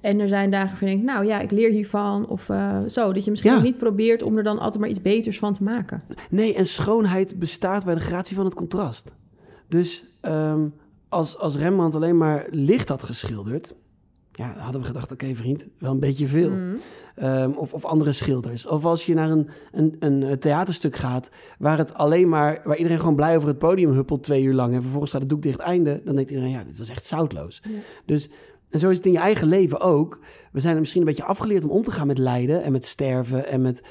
[0.00, 1.10] En er zijn dagen waarvan je denkt...
[1.12, 2.28] Nou ja, ik leer hiervan.
[2.28, 3.12] Of eh, zo.
[3.12, 3.60] Dat je misschien Ja.
[3.62, 6.02] niet probeert om er dan altijd maar iets beters van te maken.
[6.30, 9.12] Nee, en schoonheid bestaat bij de gratie van het contrast.
[9.68, 10.60] Dus ehm,
[11.08, 13.74] als, als Rembrandt alleen maar licht had geschilderd...
[14.32, 16.50] Ja, dan hadden we gedacht, oké vriend, wel een beetje veel.
[16.50, 16.76] Mm.
[17.14, 18.66] Ehm, of, of andere schilders.
[18.66, 21.30] Of als je naar een, een, een eh, theaterstuk gaat...
[21.58, 22.60] waar het alleen maar...
[22.64, 24.74] waar iedereen gewoon blij over het podium huppelt twee uur lang...
[24.74, 26.00] en vervolgens staat het doek dicht einde...
[26.04, 27.62] dan denkt iedereen, ja, dit was echt zoutloos.
[28.04, 28.28] Dus
[28.68, 30.18] En zo is het in je eigen leven ook.
[30.52, 32.84] We zijn er misschien een beetje afgeleerd om om te gaan met lijden en met
[32.84, 33.82] sterven en met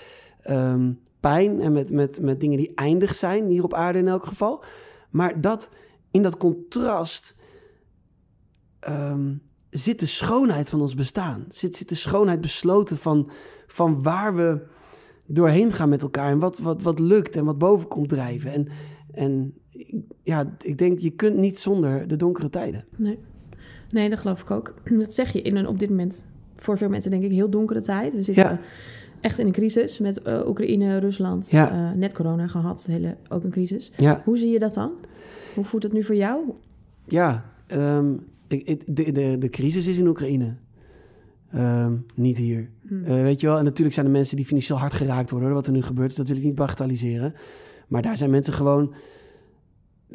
[0.41, 4.25] ehm, pijn en met, met, met dingen die eindig zijn, hier op aarde in elk
[4.25, 4.63] geval.
[5.09, 5.69] Maar dat
[6.11, 7.35] in dat contrast
[8.79, 9.33] ehm,
[9.69, 11.45] zit de schoonheid van ons bestaan.
[11.49, 13.29] Zit, zit de schoonheid besloten van,
[13.67, 14.61] van waar we
[15.27, 18.51] doorheen gaan met elkaar en wat, wat, wat lukt en wat boven komt drijven.
[18.53, 18.67] En,
[19.11, 19.53] en
[20.23, 22.85] ja, ik denk, je kunt niet zonder de donkere tijden.
[22.95, 23.19] Nee.
[23.91, 24.73] nee, dat geloof ik ook.
[24.99, 27.81] Dat zeg je in een op dit moment voor veel mensen denk ik heel donkere
[27.81, 28.13] tijd.
[28.15, 28.59] We zitten Ja.
[29.21, 31.49] echt in een crisis met eh, Oekraïne, Rusland.
[31.51, 31.71] Ja.
[31.71, 33.91] eh, net corona gehad, hele, ook een crisis.
[33.97, 34.91] Ja, Hoe zie je dat dan?
[35.57, 36.53] Hoe voelt het nu voor jou?
[37.05, 38.13] ja ehm,
[38.47, 40.55] de, de, de crisis is in Oekraïne.
[41.51, 42.69] Ehm, niet hier.
[42.87, 43.03] Hm.
[43.03, 45.57] Eh, weet je wel, en natuurlijk zijn er mensen die financieel hard geraakt worden door
[45.57, 46.07] wat er nu gebeurt.
[46.07, 47.33] Dus dat wil ik niet bagatelliseren.
[47.87, 48.93] Maar daar zijn mensen gewoon,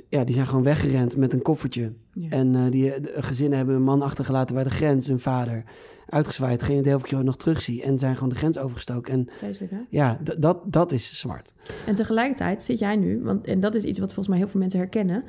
[0.08, 1.92] ja, die zijn gewoon weggerend met een koffertje.
[2.12, 2.30] Ja.
[2.30, 5.64] En eh, die eh, gezinnen hebben een man achtergelaten bij de grens, een vader.
[6.12, 7.82] Uitgezwaaid, geen idee of ik je nog terugzie.
[7.82, 9.12] En zijn gewoon de grens overgestoken.
[9.12, 9.78] En Vreselijk, hè?
[9.88, 11.54] ja, dat, dat is zwart.
[11.86, 14.60] En tegelijkertijd zit jij nu, want, en dat is iets wat volgens mij heel veel
[14.60, 15.24] mensen herkennen.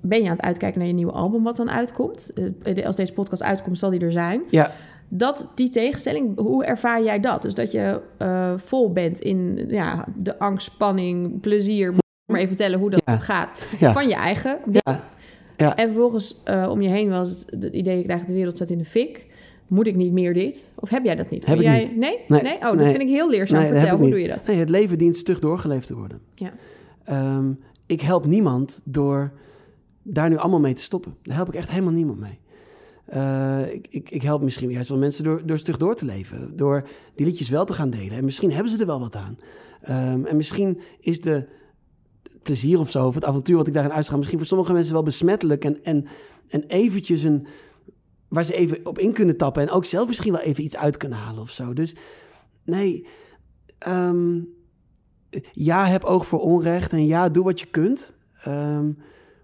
[0.00, 2.30] Ben je aan het uitkijken naar je nieuwe album wat dan uitkomt?
[2.62, 4.42] Eh, Als deze podcast uitkomt, zal die er zijn.
[4.50, 4.72] Ja,
[5.08, 7.42] Dat, die tegenstelling, hoe ervaar jij dat?
[7.42, 11.92] Dus dat je eh, vol bent in ja, de angst, spanning, plezier.
[11.92, 13.18] Moet maar even vertellen hoe dat Ja.
[13.18, 13.52] gaat.
[13.78, 13.92] Ja.
[13.92, 14.58] Van je eigen.
[14.70, 15.04] ja,
[15.56, 15.76] ja.
[15.76, 18.78] En vervolgens eh, om je heen was het het idee, krijg de wereld staat in
[18.78, 19.26] de fik.
[19.70, 20.72] Moet ik niet meer dit?
[20.76, 21.46] Of heb jij dat niet?
[21.46, 21.78] Heb ik jij...
[21.78, 21.96] niet.
[21.96, 22.18] Nee?
[22.28, 22.42] Nee.
[22.42, 22.54] nee?
[22.54, 22.90] Oh, dat Nee.
[22.90, 23.66] vind ik heel leerzaam.
[23.66, 24.46] Vertel, hoe doe je dat?
[24.46, 26.20] Nee, het leven dient stug doorgeleefd te worden.
[26.34, 26.52] Ja.
[27.04, 27.52] Ehm,
[27.86, 29.32] ik help niemand door
[30.02, 31.16] daar nu allemaal mee te stoppen.
[31.22, 32.38] Daar help ik echt helemaal niemand mee.
[33.04, 36.56] Eh, ik, ik, ik help misschien juist wel mensen door, door stug door te leven.
[36.56, 38.16] Door die liedjes wel te gaan delen.
[38.16, 39.38] En misschien hebben ze er wel wat aan.
[39.82, 41.46] Ehm, en misschien is de
[42.42, 44.18] plezier of zo, of het avontuur wat ik daarin uitstraal...
[44.18, 45.64] misschien voor sommige mensen wel besmettelijk.
[45.64, 46.06] En, en,
[46.48, 47.46] en eventjes een...
[48.30, 49.62] waar ze even op in kunnen tappen.
[49.62, 51.72] En ook zelf misschien wel even iets uit kunnen halen of zo.
[51.72, 51.94] Dus
[52.64, 53.06] nee...
[53.78, 54.40] ehm,
[55.52, 58.14] ja, heb oog voor onrecht en ja, doe wat je kunt.
[58.42, 58.92] Ehm,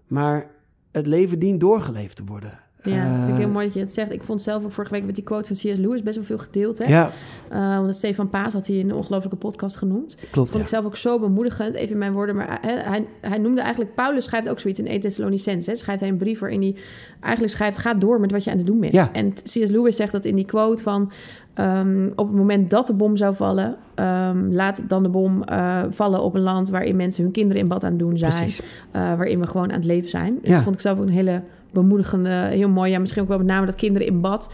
[0.07, 0.51] maar
[0.91, 2.59] het leven dient doorgeleefd te worden.
[2.95, 4.11] Ja, vind ik Eh, heel mooi dat je het zegt.
[4.11, 5.77] Ik vond zelf ook vorige week met die quote van C.S.
[5.79, 6.77] Lewis best wel veel gedeeld.
[6.77, 6.85] Hè?
[6.85, 7.11] Ja,
[7.49, 10.17] Eh, want Stefan Paas had hij in een ongelooflijke podcast genoemd.
[10.31, 10.51] klopt.
[10.51, 12.35] Vond ik zelf ook zo bemoedigend, even in mijn woorden.
[12.35, 15.69] Maar hij, hij, hij noemde eigenlijk, Paulus schrijft ook zoiets in 1 Thessalonicense.
[15.69, 16.75] hè, Schrijft hij een brief waarin hij
[17.19, 18.93] eigenlijk schrijft, ga door met wat je aan het doen bent.
[18.93, 19.09] Ja.
[19.13, 19.55] En C.S.
[19.69, 21.11] Lewis zegt dat in die quote van,
[21.53, 25.83] ehm, op het moment dat de bom zou vallen, ehm, laat dan de bom eh,
[25.89, 28.49] vallen op een land waarin mensen hun kinderen in bad aan het doen zijn.
[28.91, 30.39] Eh, waarin we gewoon aan het leven zijn.
[30.41, 30.53] Ja.
[30.53, 32.91] Dat vond ik zelf ook een hele bemoedigende, heel mooi.
[32.91, 34.53] Ja, misschien ook wel met name dat kinderen in bad.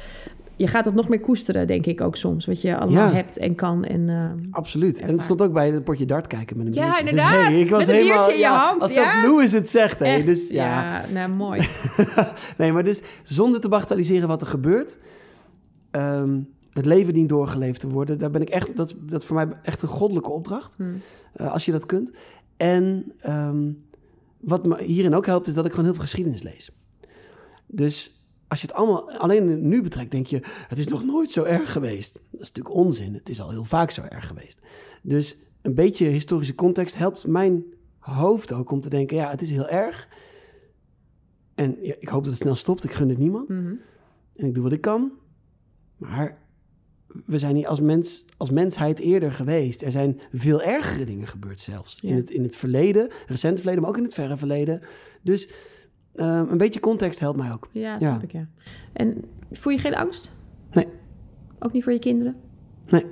[0.55, 2.45] Je gaat dat nog meer koesteren, denk ik ook soms.
[2.45, 3.13] Wat je allemaal Ja.
[3.13, 3.83] hebt en kan.
[3.85, 4.99] En, eh, Absoluut.
[5.01, 7.31] En het stond ook bij het potje dart kijken met een Ja, inderdaad.
[7.47, 9.21] Dus, hey, ik was Met een helemaal, biertje in je hand, Als ja.
[9.21, 10.01] Louis het zegt.
[10.01, 10.65] Echt, Dus, ja.
[10.99, 11.67] ja, nou mooi.
[12.57, 14.97] nee, maar dus zonder te bagatelliseren wat er gebeurt.
[15.91, 16.39] ehm,
[16.73, 18.17] het leven dient doorgeleefd te worden.
[18.17, 20.75] Daar ben ik echt, dat, is- dat is voor mij echt een goddelijke opdracht.
[20.77, 20.83] Hm.
[21.33, 22.11] eh, als je dat kunt.
[22.57, 23.71] En ehm,
[24.39, 26.71] wat me hierin ook helpt, is dat ik gewoon heel veel geschiedenis lees.
[27.75, 31.43] Dus als je het allemaal alleen nu betrekt, denk je, het is nog nooit zo
[31.43, 32.13] erg geweest.
[32.13, 33.13] Dat is natuurlijk onzin.
[33.13, 34.59] Het is al heel vaak zo erg geweest.
[35.01, 37.63] Dus een beetje historische context helpt mijn
[37.99, 40.07] hoofd ook om te denken, ja, het is heel erg.
[41.55, 42.83] En ja, ik hoop dat het snel stopt.
[42.83, 43.49] Ik gun het niemand.
[43.49, 43.73] Mhm.
[44.35, 45.11] En ik doe wat ik kan.
[45.97, 46.37] Maar
[47.25, 49.81] we zijn hier als, mens, als mensheid eerder geweest.
[49.81, 51.97] Er zijn veel ergere dingen gebeurd zelfs.
[52.01, 52.09] Ja.
[52.09, 54.81] In, het, in het verleden, recent verleden, maar ook in het verre verleden.
[55.21, 55.49] Dus
[56.15, 57.67] ehm, een beetje context helpt mij ook.
[57.71, 57.97] Ja, Ja.
[57.99, 58.47] snap ik, ja.
[58.93, 60.31] En voel je geen angst?
[60.71, 60.87] Nee.
[61.59, 62.35] Ook niet voor je kinderen?
[62.89, 63.05] Nee.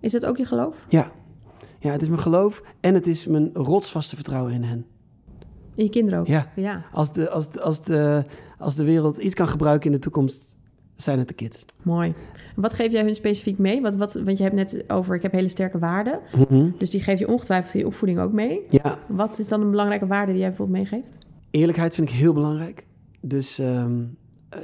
[0.00, 0.84] Is dat ook je geloof?
[0.88, 1.10] Ja.
[1.78, 4.86] ja, het is mijn geloof en het is mijn rotsvaste vertrouwen in hen.
[5.74, 6.26] In je kinderen ook?
[6.26, 6.46] Ja.
[6.56, 8.24] Ja, Als de, als, de, als, de,
[8.58, 10.56] als de wereld iets kan gebruiken in de toekomst,
[10.96, 11.64] zijn het de kids.
[11.82, 12.14] mooi.
[12.56, 13.80] Wat geef jij hun specifiek mee?
[13.82, 16.20] Wat, wat, want je hebt net over, ik heb hele sterke waarden.
[16.36, 16.70] Mhm.
[16.78, 18.66] Dus die geef je ongetwijfeld in je opvoeding ook mee.
[18.68, 21.18] Ja, Wat is dan een belangrijke waarde die jij bijvoorbeeld meegeeft?
[21.50, 22.86] Eerlijkheid vind ik heel belangrijk.
[23.20, 24.04] Dus ehm,
[24.48, 24.58] eh,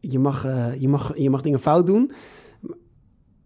[0.00, 2.12] je, mag, eh, je, mag, je mag dingen fout doen.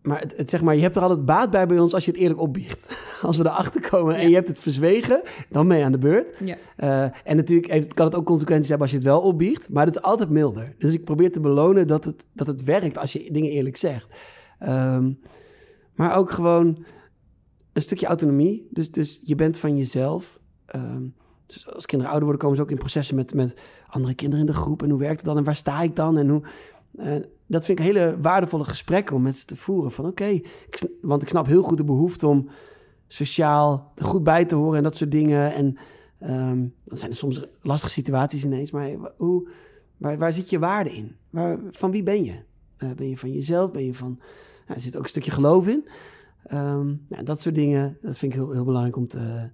[0.03, 2.11] Maar, het, het, zeg maar je hebt er altijd baat bij bij ons als je
[2.11, 2.95] het eerlijk opbiecht.
[3.23, 6.39] Als we erachter komen en je hebt het verzwegen, dan ben je aan de beurt.
[6.45, 6.57] Ja.
[6.77, 9.71] Eh, en natuurlijk heeft, kan het ook consequenties hebben als je het wel opbiecht.
[9.71, 10.75] Maar het is altijd milder.
[10.79, 14.15] Dus ik probeer te belonen dat het, dat het werkt als je dingen eerlijk zegt.
[14.59, 15.13] Ehm,
[15.95, 16.85] maar ook gewoon
[17.73, 18.69] een stukje autonomie.
[18.71, 20.41] Dus, dus je bent van jezelf.
[20.67, 21.03] Ehm,
[21.53, 24.53] dus als kinderen ouder worden, komen ze ook in processen met, met andere kinderen in
[24.53, 24.83] de groep.
[24.83, 25.37] En hoe werkt het dan?
[25.37, 26.19] En waar sta ik dan?
[26.19, 26.43] En hoe,
[26.97, 27.15] eh,
[27.47, 29.93] dat vind ik hele waardevolle gesprekken om met ze te voeren.
[29.93, 30.41] Van oké,
[31.01, 32.49] want ik snap heel goed de behoefte om
[33.09, 35.55] sociaal goed bij te horen en dat soort dingen.
[35.55, 35.77] En
[36.19, 38.71] ehm, dan zijn er soms lastige situaties ineens.
[38.71, 39.49] Maar hoe,
[40.03, 41.17] Waar, waar zit je waarde in?
[41.71, 42.35] Van wie ben je?
[42.77, 43.71] Eh, ben je van jezelf?
[43.71, 44.19] Ben je van...
[44.67, 45.89] Nou, er zit ook een stukje geloof in.
[47.09, 49.51] Nou, dat soort dingen, dat vind ik heel, heel belangrijk om te...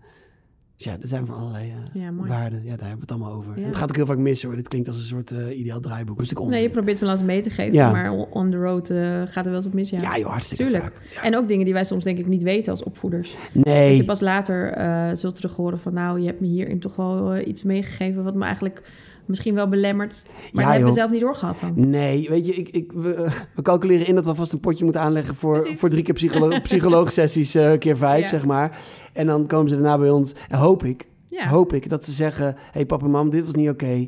[0.79, 1.65] Dus ja, er zijn van allerlei
[1.95, 2.61] eh, Ja, waarden.
[2.65, 3.53] Ja, daar hebben we het allemaal over.
[3.57, 3.63] Ja.
[3.63, 4.57] En het gaat ook heel vaak mis hoor.
[4.57, 6.19] Dit klinkt als een soort eh, ideaal draaiboek.
[6.19, 7.91] Dus ik Nee, je probeert van alles mee te geven, Ja.
[7.91, 9.91] maar on the road eh, gaat er wel eens op mis.
[9.91, 10.93] Ja, Ja, joh, hartstikke Tuurlijk.
[11.23, 13.37] En ook dingen die wij soms denk ik niet weten als opvoeders.
[13.53, 15.95] Dat Nee, je pas later zult terug horen van...
[15.95, 18.25] nou, je hebt me hierin toch wel iets meegegeven...
[18.25, 18.83] wat me eigenlijk
[19.27, 20.27] misschien wel belemmert.
[20.27, 21.89] Maar Ja, dat hebben we zelf niet doorgehad dan.
[21.91, 25.03] nee, weet je, ik, ik, we, we calculeren in dat we vast een potje moeten
[25.03, 25.79] aanleggen voor, Precies.
[25.81, 28.29] voor drie keer psycholo psycholoog-sessies, eh, keer vijf, Ja.
[28.29, 28.79] zeg maar.
[29.19, 32.13] En dan komen ze daarna bij ons, en hoop ik, Ja, hoop ik dat ze
[32.13, 34.07] zeggen: Hé hey, papa en mam, dit was niet oké.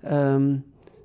[0.00, 0.56] Ehm,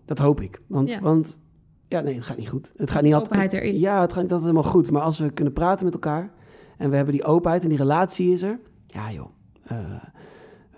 [0.06, 0.62] dat hoop ik.
[0.68, 1.00] Want, Ja.
[1.00, 1.40] want
[1.88, 2.72] ja, nee, het gaat niet goed.
[2.76, 3.30] Het gaat niet altijd.
[3.32, 3.80] openheid er is.
[3.80, 4.92] Ja, het gaat niet altijd helemaal goed.
[4.92, 6.32] Maar als we kunnen praten met elkaar
[6.78, 9.30] en we hebben die openheid en die relatie is er, ja joh,
[9.64, 9.78] eh,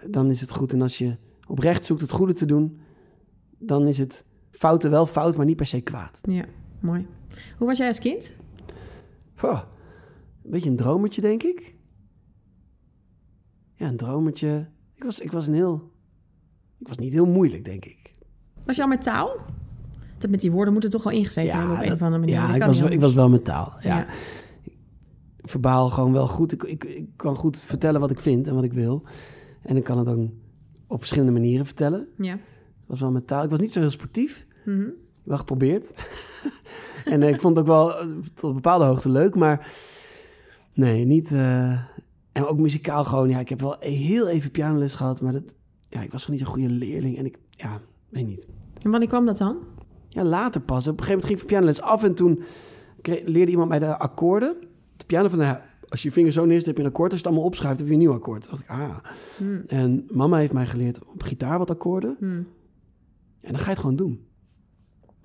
[0.08, 0.74] dan is het goed.
[0.74, 1.16] En als je
[1.48, 2.80] oprecht zoekt het goede te doen,
[3.58, 6.20] dan is het fouten wel fout, maar niet per se kwaad.
[6.22, 6.46] ja,
[6.80, 7.08] mooi.
[7.58, 8.36] Hoe was jij als kind?
[9.36, 9.60] Goh,
[10.44, 11.75] een beetje een dromertje, denk ik.
[13.76, 14.68] Ja, een dromertje.
[14.96, 15.92] Ik was, ik was een heel.
[16.80, 18.14] Ik was niet heel moeilijk, denk ik.
[18.66, 19.36] Was je al met taal?
[20.18, 22.36] Dat met die woorden moeten toch wel ingezeten hebben op een of andere manier.
[22.36, 23.74] Ja, ik was, wel- ik was wel met taal.
[23.82, 23.98] Ja.
[23.98, 24.06] Ja.
[25.42, 26.52] Verbaal gewoon wel goed.
[26.52, 29.04] Ik, ik, ik kan goed vertellen wat ik vind en wat ik wil.
[29.62, 30.34] En ik kan het dan
[30.88, 32.08] op verschillende manieren vertellen.
[32.18, 32.38] Ja.
[32.86, 33.44] Was wel met taal.
[33.44, 34.46] Ik was niet zo heel sportief.
[34.66, 34.88] Mhm.
[35.24, 35.94] Wel geprobeerd.
[37.06, 39.36] en eh, ik vond het ook wel eh, tot een bepaalde hoogte leuk.
[39.36, 39.68] Maar
[40.74, 41.32] nee, niet...
[41.32, 41.80] eh,
[42.36, 43.30] en ook muzikaal gewoon.
[43.30, 45.22] Ja, ik heb wel heel even pianoles gehad.
[45.22, 45.44] Maar dat,
[45.88, 47.18] ja, ik was gewoon niet zo'n goede leerling.
[47.18, 48.48] En ik, ja, weet niet.
[48.82, 49.58] En wanneer kwam dat dan?
[50.10, 50.88] Ja, later pas.
[50.88, 52.44] Op een gegeven moment ging ik voor pianoles af en toen
[53.26, 54.56] leerde iemand mij de akkoorden.
[54.94, 57.12] De piano van, nou ja, als je je vinger zo neerzet heb je een akkoord.
[57.12, 58.42] Als je het allemaal opschrijft heb je een nieuw akkoord.
[58.42, 58.98] Toen dacht ik, ah.
[59.38, 59.64] Hmm.
[59.68, 62.16] En mama heeft mij geleerd op gitaar wat akkoorden.
[62.20, 62.48] Hmm.
[63.42, 64.26] En dan ga je het gewoon doen.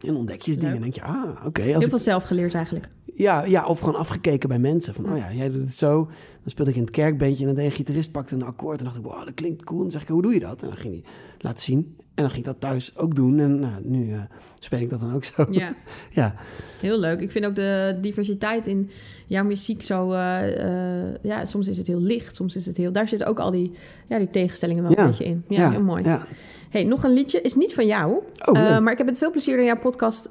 [0.06, 1.60] En ontdek je eens dingen en denk je, ah, oké.
[1.60, 2.90] als Heel ik- veel zelf geleerd eigenlijk.
[3.20, 4.94] Ja, ja, of gewoon afgekeken bij mensen.
[4.94, 6.04] Van, oh ja, jij doet het zo.
[6.42, 8.78] Dan speelde ik in het kerkbandje en dan deed een gitarist pakte een akkoord.
[8.78, 9.78] En dacht ik, wow, dat klinkt cool.
[9.78, 10.62] En dan zeg ik, hoe doe je dat?
[10.62, 11.02] En dan ging hij
[11.38, 11.94] laten zien.
[12.14, 13.38] En dan ging ik dat thuis ook doen.
[13.38, 14.20] En nou, nu eh,
[14.58, 15.46] speel ik dat dan ook zo.
[15.50, 15.74] Ja,
[16.10, 16.34] ja.
[16.80, 17.20] heel leuk.
[17.20, 18.90] Ik vind ook de diversiteit in
[19.26, 20.12] jouw muziek zo...
[20.12, 22.92] eh, eh, ja, soms is het heel licht, soms is het heel...
[22.92, 23.72] Daar zitten ook al die,
[24.08, 24.98] ja, die tegenstellingen wel Ja.
[24.98, 25.44] een beetje in.
[25.48, 26.04] Ja, heel mooi.
[26.04, 26.26] Ja.
[26.70, 27.40] hey, nog een liedje.
[27.40, 28.12] Is niet van jou.
[28.44, 30.28] Oh, maar ik heb met veel plezier naar jouw podcast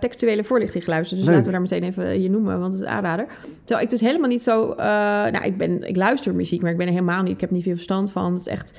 [0.00, 1.20] Textuele Voorlichting geluisterd.
[1.20, 1.36] Dus Leuk.
[1.38, 3.26] laten we daar meteen even noemen, want het is aanrader.
[3.64, 4.70] Terwijl ik dus helemaal niet zo...
[4.70, 4.76] eh,
[5.30, 7.32] nou, ik, ben, ik luister muziek, maar ik ben er helemaal niet...
[7.32, 8.32] Ik heb niet veel verstand van.
[8.32, 8.78] Het is echt...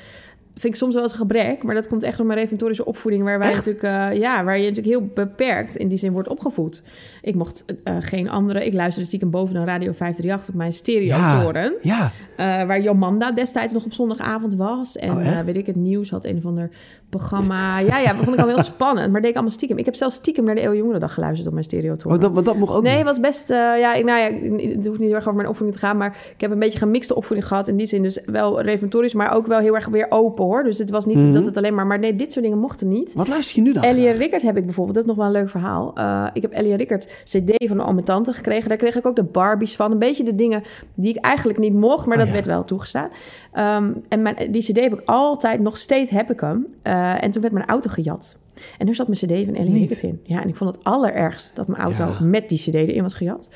[0.57, 3.23] Vind ik soms wel eens een gebrek, maar dat komt echt door mijn reventorische opvoeding,
[3.23, 3.65] waar wij Echt?
[3.65, 6.83] natuurlijk, eh, ja, waar je natuurlijk heel beperkt in die zin wordt opgevoed.
[7.21, 11.73] Ik mocht eh, geen andere, ik luisterde stiekem bovenaan Radio 538 op mijn stereotoren.
[11.81, 14.95] Ja, Eh, waar Jomanda destijds nog op zondagavond was.
[14.97, 16.69] En Oh, eh, weet ik, het nieuws had een of ander
[17.09, 17.79] programma.
[17.79, 19.11] ja, ja, dat vond ik al heel spannend.
[19.11, 19.77] Maar deed ik allemaal stiekem.
[19.77, 22.17] Ik heb zelfs stiekem naar de Eeuw Jongerendag geluisterd op mijn stereotoren.
[22.17, 23.05] oh, dat, maar dat mocht ook Nee, niet.
[23.05, 23.49] was best...
[23.49, 25.97] eh, ja, ik, nou ja, het hoeft niet heel erg over mijn opvoeding te gaan...
[25.97, 27.67] maar ik heb een beetje gemixte opvoeding gehad.
[27.67, 29.13] In die zin dus wel reventorisch...
[29.13, 30.63] maar ook wel heel erg weer open, hoor.
[30.63, 31.31] Dus het was niet Mhm.
[31.31, 31.87] dat het alleen maar...
[31.87, 33.13] maar nee, dit soort dingen mochten niet.
[33.13, 33.83] Wat luister je nu dan?
[33.83, 34.13] Ellie en?
[34.13, 35.91] Rickert heb ik bijvoorbeeld, dat is nog wel een leuk verhaal.
[35.95, 38.69] Eh, ik heb Ellie en Rickert CD van oom en tante gekregen.
[38.69, 39.91] Daar kreeg ik ook de Barbies van.
[39.91, 40.63] Een beetje de dingen
[40.95, 42.33] die ik eigenlijk niet mocht, maar Oh, dat ja.
[42.33, 43.09] werd wel toegestaan.
[43.51, 46.65] Ehm, en mijn, die CD heb ik altijd, nog steeds heb ik hem.
[46.81, 48.37] Eh, en toen werd mijn auto gejat.
[48.77, 49.73] En daar zat mijn CD van Ellie.
[49.79, 50.19] Rickert in.
[50.23, 52.25] Ja, en ik vond het allerergst dat mijn auto Ja.
[52.25, 53.49] met die CD erin was gejat.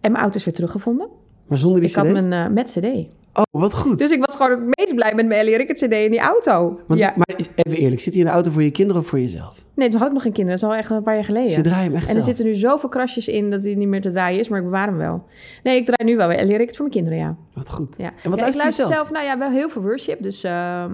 [0.00, 1.08] En mijn auto is weer teruggevonden.
[1.46, 2.12] Maar zonder die ik had CD?
[2.12, 3.06] mijn eh, met CD.
[3.34, 3.98] Oh, wat goed.
[3.98, 6.80] Dus ik was gewoon het meest blij met mijn Ellie Rickert CD in die auto.
[6.86, 7.12] Want, ja.
[7.16, 9.58] Maar even eerlijk, zit hij in de auto voor je kinderen of voor jezelf?
[9.74, 10.60] Nee, toen had ik nog geen kinderen.
[10.60, 11.50] Dat is al echt een paar jaar geleden.
[11.50, 12.24] Ze draaien hem echt En er zelf.
[12.24, 14.86] zitten nu zoveel krasjes in dat hij niet meer te draaien is, maar ik bewaar
[14.86, 15.24] hem wel.
[15.62, 16.44] Nee, ik draai nu wel weer.
[16.44, 17.36] Leer ik het voor mijn kinderen, ja.
[17.54, 17.94] Wat goed.
[17.98, 18.12] ja.
[18.22, 18.96] En wat ja, ik luister je luister zelf?
[18.96, 19.10] zelf?
[19.10, 20.22] Nou ja, wel heel veel worship.
[20.22, 20.84] Dus eh,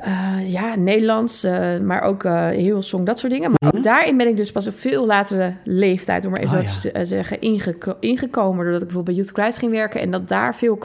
[0.00, 3.50] eh, ja, Nederlands, eh, maar ook eh heel song, dat soort dingen.
[3.50, 6.66] Maar ook daarin ben ik dus pas op veel latere leeftijd, om maar even Mhm.
[6.66, 8.56] Oh, te zeggen, ingeko- ingekomen.
[8.62, 10.76] Doordat ik bijvoorbeeld bij Youth Christ ging werken en dat daar veel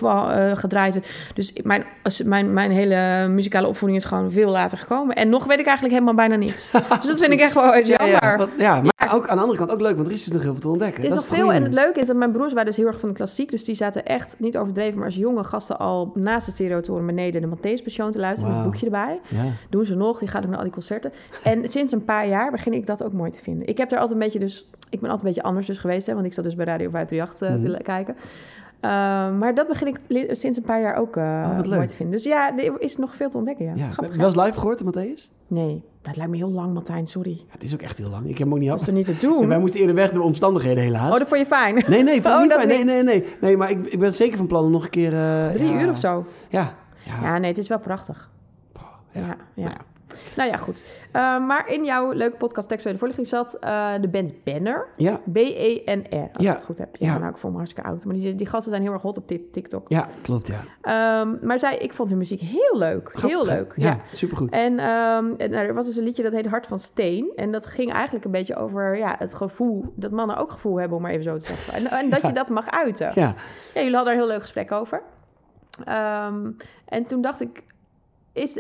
[0.54, 1.08] gedraaid werd.
[1.34, 5.16] Dus mijn, als- mijn, mijn hele muzikale opvoeding is gewoon veel later gekomen.
[5.16, 6.72] En nog weet ik eigenlijk helemaal bijna niets.
[7.02, 8.08] dus dat vind ik echt wel Ja, jammer.
[8.08, 10.34] ja, wat- ja, maar ook aan de andere kant ook leuk, want er is dus
[10.34, 10.98] nog heel veel te ontdekken.
[11.00, 11.54] Er is Dat nog het veel.
[11.54, 13.52] En het leuke is dat mijn broers waren dus heel erg van de klassiek.
[13.52, 17.42] Dus die zaten echt, niet overdreven, maar als jonge gasten al naast de stereotoren beneden
[17.42, 18.54] de Matthäus Passion te luisteren.
[18.56, 19.03] Met een boekje erbij.
[19.28, 19.44] Ja.
[19.70, 21.12] Doen ze nog, die gaan ook naar al die concerten.
[21.44, 23.68] En sinds een paar jaar begin ik dat ook mooi te vinden.
[23.68, 24.70] Ik heb er altijd een beetje dus...
[24.90, 26.90] Ik ben altijd een beetje anders dus geweest, hè, want ik zat dus bij Radio
[26.90, 27.84] 538 eh, te Mhm.
[27.84, 28.16] kijken.
[28.86, 28.90] Uh,
[29.40, 30.00] maar dat begin ik
[30.36, 32.16] sinds een paar jaar ook uh, Oh, mooi te vinden.
[32.16, 33.66] Dus ja, er is nog veel te ontdekken.
[33.66, 33.72] Ja.
[33.76, 33.90] Ja.
[33.92, 35.32] Grappig, Wel eens live gehoord, de Matthäus?
[35.48, 37.32] Nee, dat lijkt me heel lang, Martijn, sorry.
[37.32, 38.24] Ja, het is ook echt heel lang.
[38.30, 38.88] Ik heb hem ook niet Dat is af.
[38.94, 39.42] toch niet te doen?
[39.42, 41.12] En wij moesten eerder weg door omstandigheden helaas.
[41.14, 41.84] Oh, dat vond je fijn?
[41.88, 42.68] Nee, nee, vond Oh, niet fijn.
[42.68, 42.86] Nee, niet.
[42.86, 43.26] nee, nee.
[43.42, 45.14] Nee, maar ik, ik ben zeker van plan om nog een keer...
[45.14, 46.26] eh, Drie uur of zo?
[46.50, 46.74] Ja.
[47.06, 47.14] Ja.
[47.22, 48.30] Ja, nee, het is wel prachtig.
[49.14, 49.22] Ja.
[49.54, 49.64] Ja.
[49.64, 49.78] Nou ja.
[50.36, 50.84] Nou ja, goed.
[51.14, 54.88] Uh, maar in jouw leuke podcast Textuele Voorlichting zat uh, de band Banner.
[54.98, 55.20] Ja.
[55.32, 56.50] B-E-N-R, als Ja.
[56.50, 56.96] ik het goed heb.
[56.96, 57.18] Ja, Ja.
[57.18, 58.06] nou, ik voel me hartstikke oud.
[58.06, 59.90] Maar die, die gasten zijn heel erg hot op dit TikTok.
[59.90, 60.60] Ja, klopt, ja.
[60.82, 63.10] Ehm, maar zij, ik vond hun muziek heel leuk.
[63.14, 63.74] heel Grappig, leuk.
[63.76, 64.52] Ja, supergoed.
[64.52, 67.32] En ehm, en, nou, er was dus een liedje dat heet Hart van Steen.
[67.36, 69.94] En dat ging eigenlijk een beetje over ja, het gevoel...
[69.96, 71.74] dat mannen ook gevoel hebben, om maar even zo te zeggen.
[71.74, 73.12] En, en dat je dat mag uiten.
[73.16, 73.22] Ja.
[73.74, 75.02] Ja, jullie hadden daar een heel leuk gesprek over.
[75.86, 76.52] Ehm,
[76.86, 77.64] en toen dacht ik...
[78.34, 78.56] Is,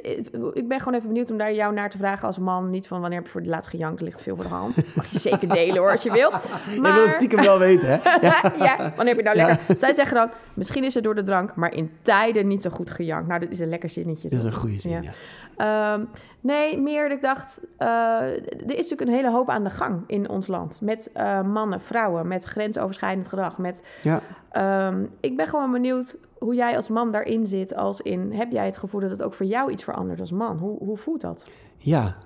[0.53, 2.69] ik ben gewoon even benieuwd om daar jou naar te vragen als man.
[2.69, 4.75] Niet van wanneer heb je voor de laatst gejankt, ligt veel voor de hand.
[4.95, 6.29] Mag je zeker delen hoor, als je wil.
[6.31, 6.41] Maar...
[6.71, 7.97] je wil het stiekem wel weten, hè?
[8.65, 8.77] Ja.
[8.95, 9.45] wanneer heb je nou Ja.
[9.47, 9.77] lekker...
[9.77, 12.89] Zij zeggen dan, misschien is het door de drank, maar in tijden niet zo goed
[12.89, 13.27] gejankt.
[13.27, 14.29] Nou, dat is een lekker zinnetje.
[14.29, 15.01] Dat is een goede zin, Ja.
[15.01, 15.93] ja.
[15.93, 16.03] Ehm,
[16.39, 20.03] nee, meer dat ik dacht, eh, er is natuurlijk een hele hoop aan de gang
[20.07, 20.79] in ons land.
[20.81, 23.57] Met eh, mannen, vrouwen, met grensoverschrijdend gedrag.
[23.57, 24.19] Met, Ja.
[24.51, 27.75] ehm, ik ben gewoon benieuwd hoe jij als man daarin zit.
[27.75, 30.58] Als in, heb jij het gevoel dat het ook voor jou iets verandert als man?
[30.58, 31.49] Hoe, hoe voelt dat?
[31.77, 32.17] Ja,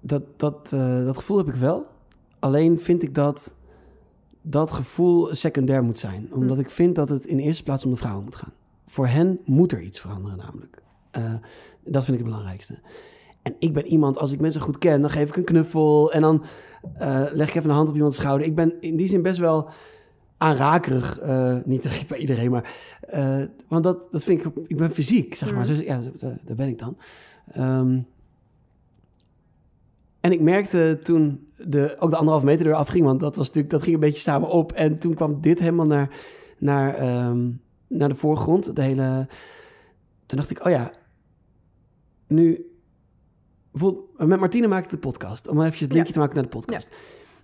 [0.00, 1.86] dat, dat, eh, dat gevoel heb ik wel.
[2.38, 3.54] Alleen vind ik dat
[4.42, 6.28] dat gevoel secundair moet zijn.
[6.32, 8.52] Omdat ik vind dat het in eerste plaats om de vrouwen moet gaan.
[8.86, 10.82] Voor hen moet er iets veranderen namelijk.
[11.10, 11.34] Eh,
[11.84, 12.78] dat vind ik het belangrijkste.
[13.42, 16.20] En ik ben iemand, als ik mensen goed ken, dan geef ik een knuffel en
[16.20, 16.44] dan
[16.94, 18.46] eh, leg ik even een hand op iemands schouder.
[18.46, 19.68] Ik ben in die zin best wel
[20.38, 21.18] aanrakerig.
[21.18, 22.74] eh, niet bij iedereen, maar...
[23.00, 24.52] eh, want dat, dat vind ik...
[24.66, 25.68] Ik ben fysiek, zeg maar.
[25.68, 25.76] Mm.
[25.76, 26.96] Zo, ja, daar ben ik dan.
[27.52, 28.00] Ehm,
[30.20, 33.72] en ik merkte toen de, ook de anderhalf meter eraf ging, want dat, was natuurlijk,
[33.74, 34.72] dat ging een beetje samen op.
[34.72, 36.10] En toen kwam dit helemaal naar,
[36.58, 37.50] naar, ehm,
[37.88, 38.76] naar de voorgrond.
[38.76, 39.26] De hele,
[40.26, 40.90] toen dacht ik, oh ja,
[42.26, 42.70] nu...
[43.70, 45.48] Bijvoorbeeld, met Martine maak ik de podcast.
[45.48, 46.12] Om even het linkje Ja.
[46.12, 46.90] te maken naar de podcast.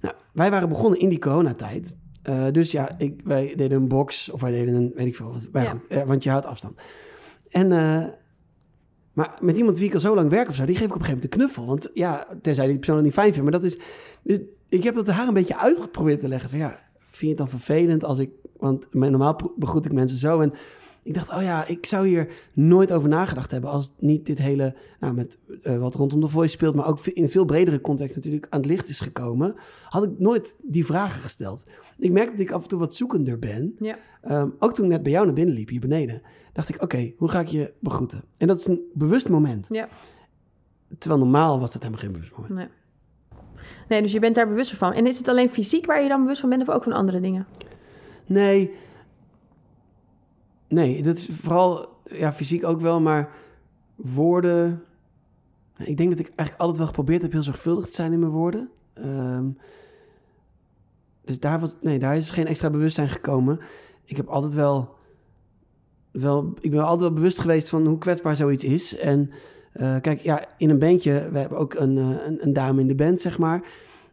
[0.00, 1.94] Nou, wij waren begonnen in die coronatijd.
[2.22, 5.32] Eh, dus ja, ik, wij deden een box of wij deden een, weet ik veel.
[5.32, 5.70] Wat, maar Ja.
[5.70, 6.80] goed, eh, want je houdt afstand.
[7.50, 8.04] En, eh,
[9.12, 11.00] maar met iemand wie ik al zo lang werk of zo, die geef ik op
[11.00, 11.66] een gegeven moment een knuffel.
[11.66, 13.50] Want ja, tenzij die persoon het niet fijn vindt.
[13.50, 13.78] Maar dat is,
[14.22, 16.50] dus ik heb dat haar een beetje uitgeprobeerd te leggen.
[16.50, 20.40] Van ja, vind je het dan vervelend als ik, want normaal begroet ik mensen zo.
[20.40, 20.52] En
[21.02, 24.74] ik dacht, oh ja, ik zou hier nooit over nagedacht hebben als niet dit hele,
[25.00, 28.46] nou met eh, wat rondom de voice speelt, maar ook in veel bredere context natuurlijk
[28.50, 29.54] aan het licht is gekomen,
[29.88, 31.64] had ik nooit die vragen gesteld.
[31.98, 33.74] Ik merk dat ik af en toe wat zoekender ben.
[33.78, 33.98] Ja.
[34.22, 37.12] Ehm, ook toen ik net bij jou naar binnen liep, hier beneden, dacht ik, oké,
[37.16, 38.24] hoe ga ik je begroeten?
[38.38, 39.68] En dat is een bewust moment.
[39.70, 39.88] Ja.
[40.98, 42.58] Terwijl normaal was dat helemaal geen bewust moment.
[42.58, 42.68] Nee.
[43.88, 44.92] nee, dus je bent daar bewust van.
[44.92, 47.20] En is het alleen fysiek waar je dan bewust van bent of ook van andere
[47.20, 47.46] dingen?
[48.26, 48.70] Nee.
[50.72, 53.30] Nee, dat is vooral ja, fysiek ook wel, maar
[53.94, 54.82] woorden.
[55.78, 58.32] Ik denk dat ik eigenlijk altijd wel geprobeerd heb heel zorgvuldig te zijn in mijn
[58.32, 58.70] woorden.
[58.94, 59.46] Ehm,
[61.24, 63.60] dus daar, was, nee, daar is geen extra bewustzijn gekomen.
[64.04, 64.94] Ik heb altijd wel,
[66.10, 66.54] wel.
[66.60, 68.96] Ik ben altijd wel bewust geweest van hoe kwetsbaar zoiets is.
[68.96, 69.30] En
[69.72, 72.86] eh, kijk, ja, in een bandje, we hebben ook een, eh, een, een dame in
[72.86, 73.62] de band, zeg maar.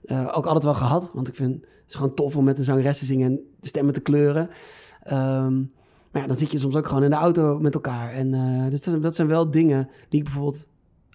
[0.06, 2.64] Eh, ook altijd wel gehad, want ik vind het is gewoon tof om met een
[2.64, 4.50] zangeres te zingen en de stemmen te kleuren.
[5.04, 5.62] Ehm,
[6.12, 8.12] maar ja, dan zit je soms ook gewoon in de auto met elkaar.
[8.14, 10.68] En eh, dus dat, dat zijn wel dingen die ik bijvoorbeeld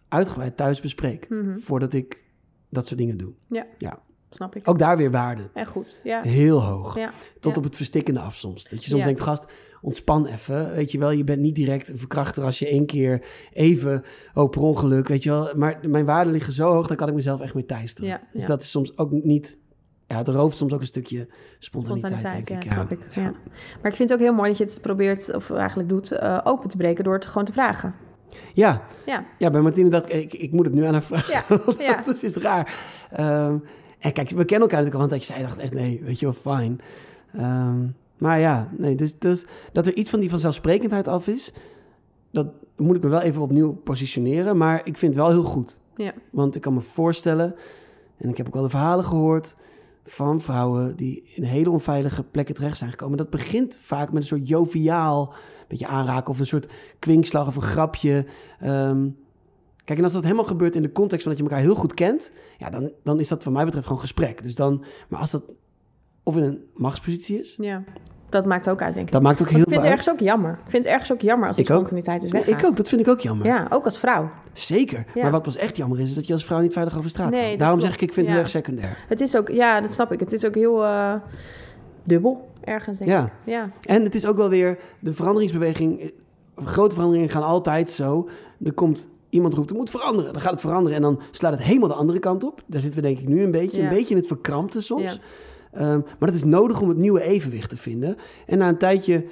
[0.08, 1.28] uitgebreid thuis bespreek.
[1.28, 1.56] Mhm.
[1.56, 2.22] Voordat ik
[2.68, 3.32] dat soort dingen doe.
[4.30, 4.68] Snap ik.
[4.68, 5.50] Ook daar weer waarde.
[5.52, 6.22] En goed, ja.
[6.22, 6.98] Heel hoog.
[6.98, 7.58] Ja, Tot ja.
[7.58, 8.68] op het verstikkende af soms.
[8.68, 9.06] Dat je soms Ja.
[9.06, 9.44] denkt, gast,
[9.82, 10.74] ontspan even.
[10.74, 14.04] Weet je wel, je bent niet direct een verkrachter als je één keer even,
[14.34, 15.50] oh per ongeluk, weet je wel.
[15.56, 18.08] Maar mijn waarden liggen zo hoog, daar kan ik mezelf echt mee teisteren.
[18.08, 18.48] Ja, dus ja.
[18.48, 19.58] dat is soms ook niet,
[20.06, 22.68] ja, het rooft soms ook een stukje spontaniteit, Spontaniteit, denk ik.
[22.70, 23.14] ja, snap ik.
[23.14, 23.32] Ja.
[23.82, 26.40] Maar ik vind het ook heel mooi dat je het probeert, of eigenlijk doet, eh,
[26.44, 27.94] open te breken door het gewoon te vragen.
[28.52, 31.60] Ja, Ja, ja, bij Martine dacht ik, ik, moet het nu aan haar vragen.
[31.78, 32.74] ja, dat is raar.
[33.10, 33.58] Ehm,
[33.98, 35.32] en kijk, we kennen elkaar natuurlijk al tijdje.
[35.32, 36.80] Zij dacht echt, nee, weet je wel, fijn.
[37.32, 37.86] Ehm,
[38.18, 41.52] maar ja, nee, dus, dus dat er iets van die vanzelfsprekendheid af is,
[42.30, 44.56] dat moet ik me wel even opnieuw positioneren.
[44.56, 45.80] Maar ik vind het wel heel goed.
[45.96, 46.12] ja.
[46.30, 47.54] Want ik kan me voorstellen,
[48.16, 49.56] en ik heb ook wel de verhalen gehoord
[50.04, 53.16] van vrouwen die in hele onveilige plekken terecht zijn gekomen.
[53.16, 55.34] Dat begint vaak met een soort joviaal,
[55.68, 58.26] beetje aanraken of een soort kwinkslag of een grapje.
[58.60, 59.08] Ehm,
[59.84, 61.94] kijk, en als dat helemaal gebeurt in de context van dat je elkaar heel goed
[61.94, 64.42] kent, ja, dan, dan is dat wat mij betreft gewoon gesprek.
[64.42, 65.44] Dus dan, maar als dat
[66.22, 67.84] of in een machtspositie is, ja.
[68.34, 69.12] Dat maakt ook uit, denk ik.
[69.12, 70.50] dat maakt ook heel ik vind veel het ergens ook jammer.
[70.64, 71.64] Ik vind het ergens ook jammer als ook.
[71.64, 72.60] spontaniteit is weggaat.
[72.60, 73.46] ik ook, dat vind ik ook jammer.
[73.46, 74.30] Ja, ook als vrouw.
[74.52, 75.04] Zeker.
[75.14, 75.22] Ja.
[75.22, 77.30] Maar wat pas echt jammer is, is dat je als vrouw niet veilig over straat
[77.30, 78.42] Nee, Daarom zeg ik, ik vind het Ja.
[78.42, 78.98] erg secundair.
[79.08, 80.20] Het is ook, ja, dat snap ik.
[80.20, 81.14] Het is ook heel eh,
[82.04, 83.24] dubbel ergens, denk Ja.
[83.24, 83.30] ik.
[83.44, 86.00] Ja, En het is ook wel weer de veranderingsbeweging.
[86.00, 86.08] eh,
[86.64, 88.28] Grote veranderingen gaan altijd zo.
[88.64, 90.32] Er komt iemand roept, er moet veranderen.
[90.32, 92.62] Dan gaat het veranderen en dan slaat het helemaal de andere kant op.
[92.66, 93.76] Daar zitten we denk ik nu een beetje.
[93.78, 93.82] Ja.
[93.82, 95.02] Een beetje in het verkrampte soms.
[95.12, 95.18] Ja.
[95.74, 98.16] Ehm, maar dat is nodig om het nieuwe evenwicht te vinden.
[98.46, 99.24] En na een tijdje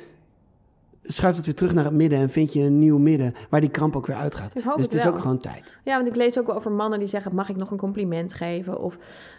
[1.02, 3.70] schuift het weer terug naar het midden en vind je een nieuw midden waar die
[3.70, 4.54] kramp ook weer uitgaat.
[4.54, 5.74] Dus het het is ook gewoon tijd.
[5.84, 8.34] Ja, want ik lees ook wel over mannen die zeggen: mag ik nog een compliment
[8.34, 8.80] geven?
[8.80, 8.98] Of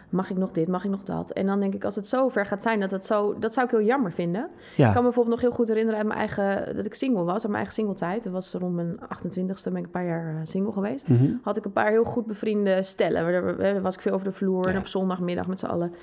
[0.09, 1.31] mag ik nog dit, mag ik nog dat?
[1.31, 3.65] En dan denk ik, als het zo ver gaat zijn, dat, dat, zo, dat zou
[3.65, 4.49] ik heel jammer vinden.
[4.87, 7.33] Ik kan me bijvoorbeeld nog heel goed herinneren uit mijn eigen, dat ik single was,
[7.33, 8.23] uit mijn eigen singletijd.
[8.23, 11.07] Dat was rond mijn 28ste, ben ik een paar jaar eh, single geweest.
[11.07, 11.31] Mhm.
[11.41, 13.23] Had ik een paar heel goed bevriende stellen.
[13.23, 15.93] Waar- Daar was ik veel over de vloer en op zondagmiddag met z'n allen.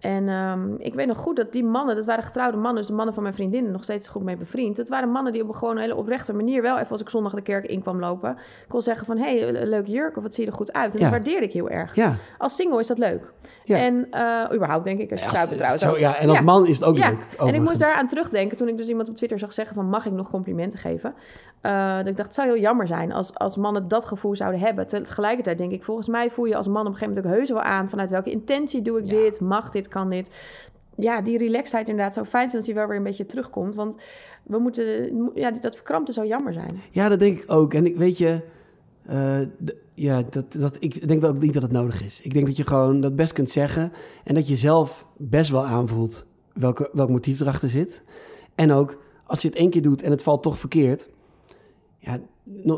[0.00, 2.92] En ehm, ik weet nog goed dat die mannen, dat waren getrouwde mannen, dus de
[2.94, 4.76] mannen van mijn vriendinnen, nog steeds goed mee bevriend.
[4.76, 7.34] Dat waren mannen die op een gewoon hele oprechte manier wel, even als ik zondag
[7.34, 8.36] de kerk in kwam lopen,
[8.68, 10.92] kon zeggen van, hé, hey, leuk jurk, of wat zie je er goed uit.
[10.94, 11.04] En Ja.
[11.04, 11.94] dat waardeerde ik heel erg.
[11.94, 12.14] ja.
[12.38, 13.32] Als single is dat leuk.
[13.64, 13.76] Ja.
[13.78, 15.98] En eh, überhaupt denk ik, als je Ja, trouw bent trouwens zo, ook.
[15.98, 17.26] ja, en als man is het ook leuk.
[17.38, 20.06] En ik moest daaraan terugdenken toen ik dus iemand op Twitter zag zeggen van mag
[20.06, 21.14] ik nog complimenten geven?
[21.60, 24.60] Eh, dat ik dacht, het zou heel jammer zijn als, als mannen dat gevoel zouden
[24.60, 24.86] hebben.
[24.86, 27.50] Tegelijkertijd denk ik, volgens mij voel je als man op een gegeven moment ook heus
[27.50, 30.30] wel aan vanuit welke intentie doe ik dit, mag dit, kan dit.
[30.96, 33.74] Ja, die relaxedheid inderdaad zou fijn zijn als die wel weer een beetje terugkomt.
[33.74, 33.96] Want
[34.42, 36.80] we moeten, ja, dat verkrampte zou jammer zijn.
[36.90, 37.74] Ja, dat denk ik ook.
[37.74, 38.40] En ik weet je,
[39.06, 39.40] eh,
[39.94, 42.20] ja, dat, dat, ik denk wel niet dat het nodig is.
[42.20, 43.92] Ik denk dat je gewoon dat best kunt zeggen
[44.24, 48.02] en dat je zelf best wel aanvoelt welke, welk motief erachter zit.
[48.54, 51.08] En ook, als je het één keer doet en het valt toch verkeerd,
[51.98, 52.20] ja,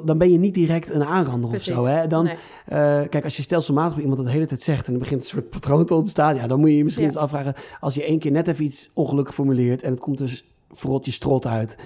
[0.04, 1.68] dan ben je niet direct een aanrander Precies.
[1.72, 1.84] of zo.
[1.84, 2.06] Hè?
[2.06, 2.34] Dan, Nee.
[2.66, 5.20] eh, kijk, als je stelselmatig bij iemand dat de hele tijd zegt en er begint
[5.20, 7.10] een soort patroon te ontstaan, ja, dan moet je je misschien Ja.
[7.12, 10.44] eens afvragen, als je één keer net even iets ongelukkig formuleert en het komt dus
[10.72, 11.76] verrot je strot uit.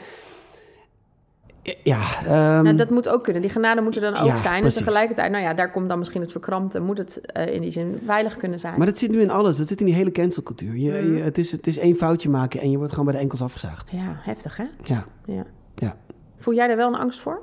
[1.83, 3.43] Ja, ehm, Nou, dat moet ook kunnen.
[3.43, 4.61] Die genade moet er dan ook Ja, zijn.
[4.61, 4.79] precies.
[4.79, 6.81] En tegelijkertijd, nou ja, daar komt dan misschien het verkrampte.
[6.81, 8.75] Moet het eh, in die zin veilig kunnen zijn.
[8.77, 9.57] Maar dat zit nu in alles.
[9.57, 10.77] Dat zit in die hele cancelcultuur.
[10.77, 11.17] Je, Mhm.
[11.17, 13.43] je- het, is, het is één foutje maken en je wordt gewoon bij de enkels
[13.43, 13.91] afgezaagd.
[13.93, 14.65] Ja, heftig hè?
[14.83, 15.05] Ja.
[15.25, 15.45] Ja.
[15.75, 15.97] Ja.
[16.39, 17.43] Voel jij daar wel een angst voor?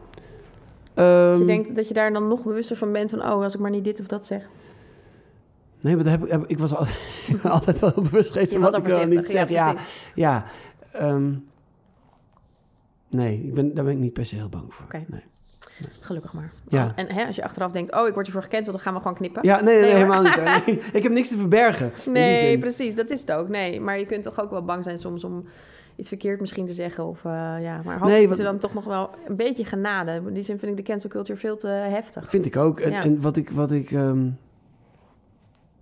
[0.93, 3.19] Ehm, Dat je denkt dat je daar dan nog bewuster van bent van...
[3.19, 4.47] oh, als ik maar niet dit of dat zeg.
[5.81, 6.85] Nee, maar heb, ik- heb, ik was al,
[7.51, 9.49] altijd wel bewust geweest van wat ik wel niet zeg.
[9.49, 9.75] Ja,
[10.15, 10.45] ja.
[10.91, 11.31] ehm,
[13.09, 14.85] nee, ik ben, daar ben ik niet per se heel bang voor.
[15.07, 15.23] Nee.
[15.99, 16.51] Gelukkig maar.
[16.67, 16.85] Ja.
[16.85, 17.95] Oh, en hè, als je achteraf denkt...
[17.95, 19.41] oh, ik word hiervoor gecanceld, dan gaan we gewoon knippen.
[19.43, 20.35] Ja, nee, nee, Nee, helemaal niet.
[20.93, 21.91] Ik heb niks te verbergen.
[22.11, 22.95] nee, precies.
[22.95, 23.47] Dat is het ook.
[23.49, 25.45] Nee, maar je kunt toch ook wel bang zijn soms om...
[25.95, 27.05] iets verkeerd misschien te zeggen.
[27.05, 27.57] Of, eh, ja.
[27.59, 30.21] Maar hopelijk Nee, is wat- er dan toch nog wel een beetje genade.
[30.27, 32.29] In die zin vind ik de cancel culture veel te heftig.
[32.29, 32.79] Vind ik ook.
[32.79, 33.03] En, Ja.
[33.03, 34.27] en wat ik, wat ik ehm,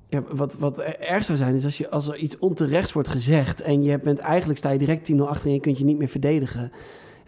[0.08, 3.62] ja, wat, wat erg zou zijn, is als, je, als er iets onterechts wordt gezegd
[3.62, 6.08] en je bent eigenlijk sta je direct 10-0 achter en je kunt je niet meer
[6.08, 6.72] verdedigen.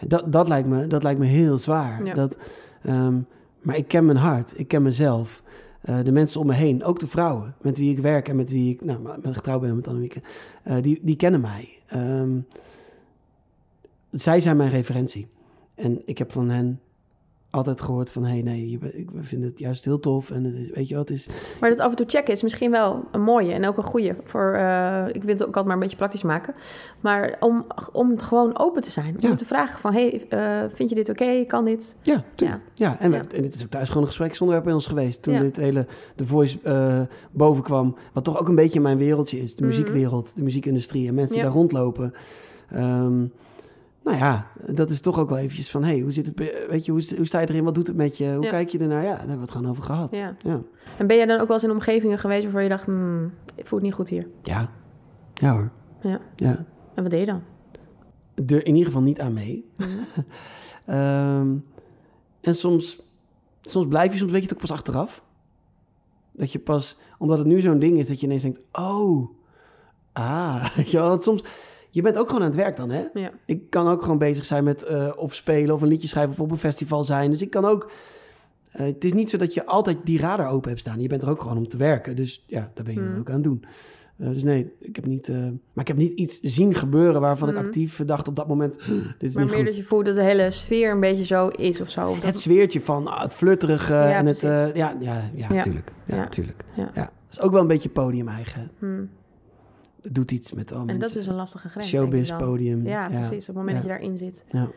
[0.08, 2.06] Dat, dat, lijkt, me, dat lijkt me heel zwaar.
[2.06, 2.14] Ja.
[2.14, 2.38] Dat,
[2.84, 3.18] ehm,
[3.62, 5.42] maar ik ken mijn hart, ik ken mezelf.
[5.82, 8.52] Eh, de mensen om me heen, ook de vrouwen met wie ik werk en met
[8.52, 10.22] wie ik nou, getrouwd ben met Annemieke,
[10.64, 11.70] eh, die, die kennen mij.
[11.88, 12.30] Ehm,
[14.14, 15.28] zij zijn mijn referentie.
[15.76, 16.80] En ik heb van hen
[17.50, 18.24] altijd gehoord van...
[18.24, 20.32] hé, hey, nee, ik we vinden het juist heel tof.
[20.32, 21.28] En het is, weet je wat, is...
[21.60, 24.16] Maar dat af en toe checken is misschien wel een mooie en ook een goede.
[24.24, 26.54] Voor, eh, ik wil het ook altijd maar een beetje praktisch maken.
[27.00, 29.16] Maar om, om gewoon open te zijn.
[29.22, 29.36] Om Ja.
[29.36, 31.44] te vragen van, hey, eh, vind je dit oké?
[31.46, 31.96] Kan dit?
[32.02, 32.24] Ja.
[32.36, 33.24] Ja, en, we- Ja.
[33.34, 35.22] en dit is ook thuis gewoon een gespreksonderwerp bij ons geweest.
[35.24, 37.02] Toen dit hele The Voice eh
[37.32, 37.96] boven kwam.
[38.14, 39.56] Wat toch ook een beetje mijn wereldje is.
[39.56, 39.72] De Mhm.
[39.72, 42.14] muziekwereld, de muziekindustrie en mensen die daar rondlopen.
[42.72, 43.26] Ehm,
[44.04, 45.84] nou ja, dat is toch ook wel eventjes van...
[45.84, 46.38] hé, hey, hoe zit het,
[46.70, 47.64] weet je, hoe, hoe sta je erin?
[47.64, 48.34] Wat doet het met je?
[48.34, 48.50] Hoe Ja.
[48.50, 49.04] kijk je ernaar?
[49.04, 50.16] Ja, daar hebben we het gewoon over gehad.
[50.16, 50.36] Ja.
[50.40, 50.62] Ja.
[50.98, 53.66] En ben jij dan ook wel eens in omgevingen geweest waarvan je dacht, hmm, ik
[53.66, 54.28] voel het niet goed hier?
[54.42, 54.70] Ja,
[55.34, 55.72] ja hoor.
[56.02, 56.20] Ja.
[56.36, 56.66] Ja.
[56.94, 57.42] En wat deed je dan?
[58.48, 59.70] er in ieder geval niet aan mee.
[59.78, 59.90] Mhm.
[60.86, 61.56] Ehm,
[62.42, 63.00] en soms,
[63.62, 65.24] soms blijf je, soms weet je het ook pas achteraf.
[66.32, 69.30] Dat je pas, omdat het nu zo'n ding is, dat je ineens denkt, oh,
[70.14, 71.44] ah, weet je wel, soms,
[71.94, 73.04] je bent ook gewoon aan het werk dan, hè?
[73.14, 73.32] Ja.
[73.46, 76.40] Ik kan ook gewoon bezig zijn met eh, of spelen of een liedje schrijven of
[76.40, 77.32] op een festival zijn.
[77.32, 77.92] Dus ik kan ook,
[78.72, 81.02] eh, het is niet zo dat je altijd die radar open hebt staan.
[81.02, 83.20] Je bent er ook gewoon om te werken, dus ja, daar ben je Mhm.
[83.20, 83.64] ook aan het doen.
[84.18, 85.28] Eh, dus nee, ik heb niet,
[85.74, 87.66] maar ik heb niet iets zien gebeuren waarvan ik Mhm.
[87.66, 89.66] actief dacht op dat moment, dit is Maar niet meer goed.
[89.66, 92.10] dat je voelt dat de hele sfeer een beetje zo is of zo.
[92.10, 94.40] Of dat Het zweertje van ah, het flutterige Ja, en het...
[94.40, 94.76] precies.
[94.76, 95.62] ja, ja, ja, Ja.
[95.62, 95.92] tuurlijk.
[96.06, 96.28] Ja, Ja.
[96.28, 96.64] tuurlijk.
[96.76, 96.90] Ja.
[96.94, 97.02] Ja.
[97.02, 98.72] Dat is ook wel een beetje podium eigen.
[98.80, 99.10] Hmm.
[100.04, 101.02] Het doet iets met al En mensen.
[101.02, 101.88] dat is dus een lastige grens.
[101.88, 102.86] Showbiz, podium.
[102.86, 103.50] Ja, precies.
[103.50, 103.82] Op het moment Ja.
[103.82, 104.46] dat je daarin zit.
[104.48, 104.68] Ja.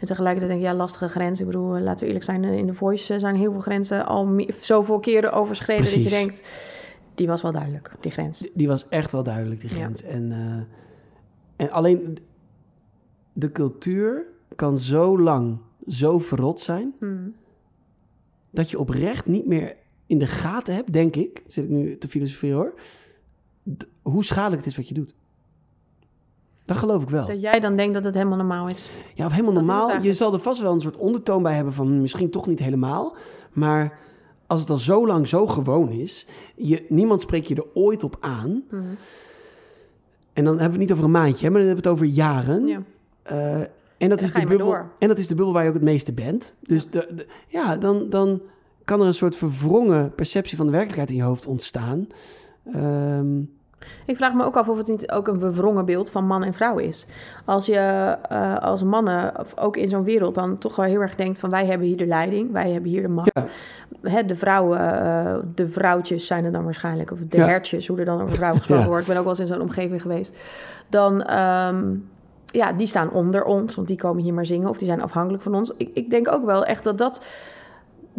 [0.00, 1.40] En tegelijkertijd denk ik, ja, lastige grens.
[1.40, 4.06] Ik bedoel, eh, laten we eerlijk zijn, in de Voice eh, zijn heel veel grenzen
[4.06, 6.42] al zoveel keren overschreden dat je denkt,
[7.14, 8.38] die was wel duidelijk, die grens.
[8.38, 10.02] Die- Die was echt wel duidelijk, die grens.
[10.02, 12.18] En, eh, en alleen
[13.32, 14.26] de cultuur
[14.56, 16.92] kan zo lang zo verrot zijn...
[16.98, 17.34] Hmm.
[18.50, 19.74] dat je oprecht niet meer
[20.06, 21.42] in de gaten hebt, denk ik...
[21.46, 22.74] zit ik nu te filosoferen hoor...
[24.02, 25.14] hoe schadelijk het is wat je doet.
[26.64, 27.26] Dat geloof ik wel.
[27.26, 28.90] Dat jij dan denkt dat het helemaal normaal is.
[29.14, 30.02] Ja, of helemaal Dat normaal.
[30.02, 33.16] Je zal er vast wel een soort ondertoon bij hebben van misschien toch niet helemaal.
[33.52, 33.98] Maar
[34.46, 38.16] als het al zo lang zo gewoon is, je, niemand spreekt je er ooit op
[38.20, 38.62] aan.
[38.70, 38.96] Hmm.
[40.32, 42.00] En dan hebben we het niet over een maandje, hè, maar dan hebben we het
[42.00, 42.66] over jaren.
[42.66, 42.82] Ja.
[43.22, 43.60] Eh,
[43.96, 46.12] En dat, is de bubbel, en dat is de bubbel waar je ook het meeste
[46.12, 46.56] bent.
[46.60, 48.40] Dus de, de- ja, dan, dan
[48.84, 52.06] kan er een soort verwrongen perceptie van de werkelijkheid in je hoofd ontstaan.
[52.72, 53.40] Ehm,
[54.06, 56.54] Ik vraag me ook af of het niet ook een verwrongen beeld van man en
[56.54, 57.06] vrouw is.
[57.44, 57.74] Als je
[58.28, 61.66] eh, als mannen, ook in zo'n wereld, dan toch wel heel erg denkt van wij
[61.66, 63.30] hebben hier de leiding, wij hebben hier de macht.
[63.34, 63.46] ja,
[64.10, 67.44] Hè, de vrouwen, eh, de vrouwtjes zijn er dan waarschijnlijk, of de Ja.
[67.46, 68.90] hertjes, hoe er dan over vrouwen gesproken Ja.
[68.90, 69.02] wordt.
[69.06, 70.36] Ik ben ook wel eens in zo'n omgeving geweest.
[70.88, 71.84] Dan, ehm,
[72.46, 75.42] ja, die staan onder ons, want die komen hier maar zingen of die zijn afhankelijk
[75.42, 75.72] van ons.
[75.76, 77.22] Ik, ik denk ook wel echt dat dat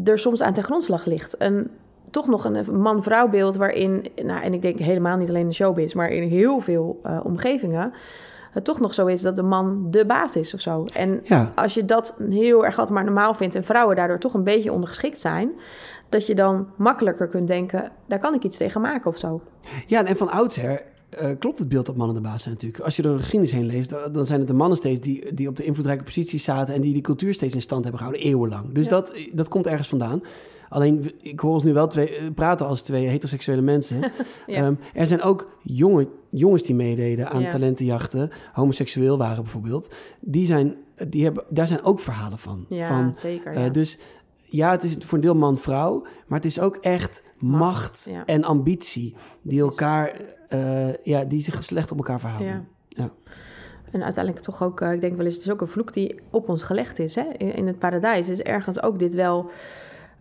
[0.04, 1.38] er soms aan ten grondslag ligt.
[1.38, 1.70] En
[2.12, 5.54] toch nog een man-vrouw beeld waarin, nou, en ik denk helemaal niet alleen in de
[5.54, 7.94] showbiz, maar in heel veel eh, omgevingen,
[8.52, 10.84] het toch nog zo is dat de man de baas is of zo.
[10.94, 11.52] En ja.
[11.56, 14.72] als je dat heel erg altijd maar normaal vindt en vrouwen daardoor toch een beetje
[14.74, 15.52] ondergeschikt zijn,
[16.10, 19.42] dat je dan makkelijker kunt denken, daar kan ik iets tegen maken of zo.
[19.88, 22.84] ja, en van oudsher eh, klopt het beeld dat mannen de baas zijn natuurlijk.
[22.84, 25.34] Als je door de geschiedenis heen leest, dan- dan zijn het de mannen steeds die,
[25.34, 28.28] die op de invloedrijke posities zaten en die die cultuur steeds in stand hebben gehouden,
[28.28, 28.72] eeuwenlang.
[28.74, 28.90] Dus Ja.
[28.90, 30.22] dat, dat komt ergens vandaan.
[30.70, 34.00] Alleen, ik hoor ons nu wel twee, eh, praten als twee heteroseksuele mensen.
[34.48, 34.56] Ja.
[34.56, 37.52] Ehm, er zijn ook jonge, jongens die meededen aan Ja.
[37.52, 39.94] talentenjachten, homoseksueel waren bijvoorbeeld.
[40.20, 40.76] Die zijn,
[41.08, 42.66] die hebben, daar zijn ook verhalen van.
[42.70, 43.54] Ja, van zeker.
[43.54, 43.98] eh, dus
[44.44, 48.26] ja, het is voor een deel man-vrouw, maar het is ook echt macht, Macht, ja.
[48.26, 50.12] en ambitie die elkaar,
[50.48, 52.48] eh, ja, die zich slecht op elkaar verhouden.
[52.52, 52.64] Ja.
[52.88, 53.12] Ja.
[53.92, 56.50] En uiteindelijk toch ook, ik denk wel eens, het is ook een vloek die op
[56.50, 57.16] ons gelegd is.
[57.16, 57.24] Hè?
[57.38, 59.50] In, in het paradijs is ergens ook dit wel,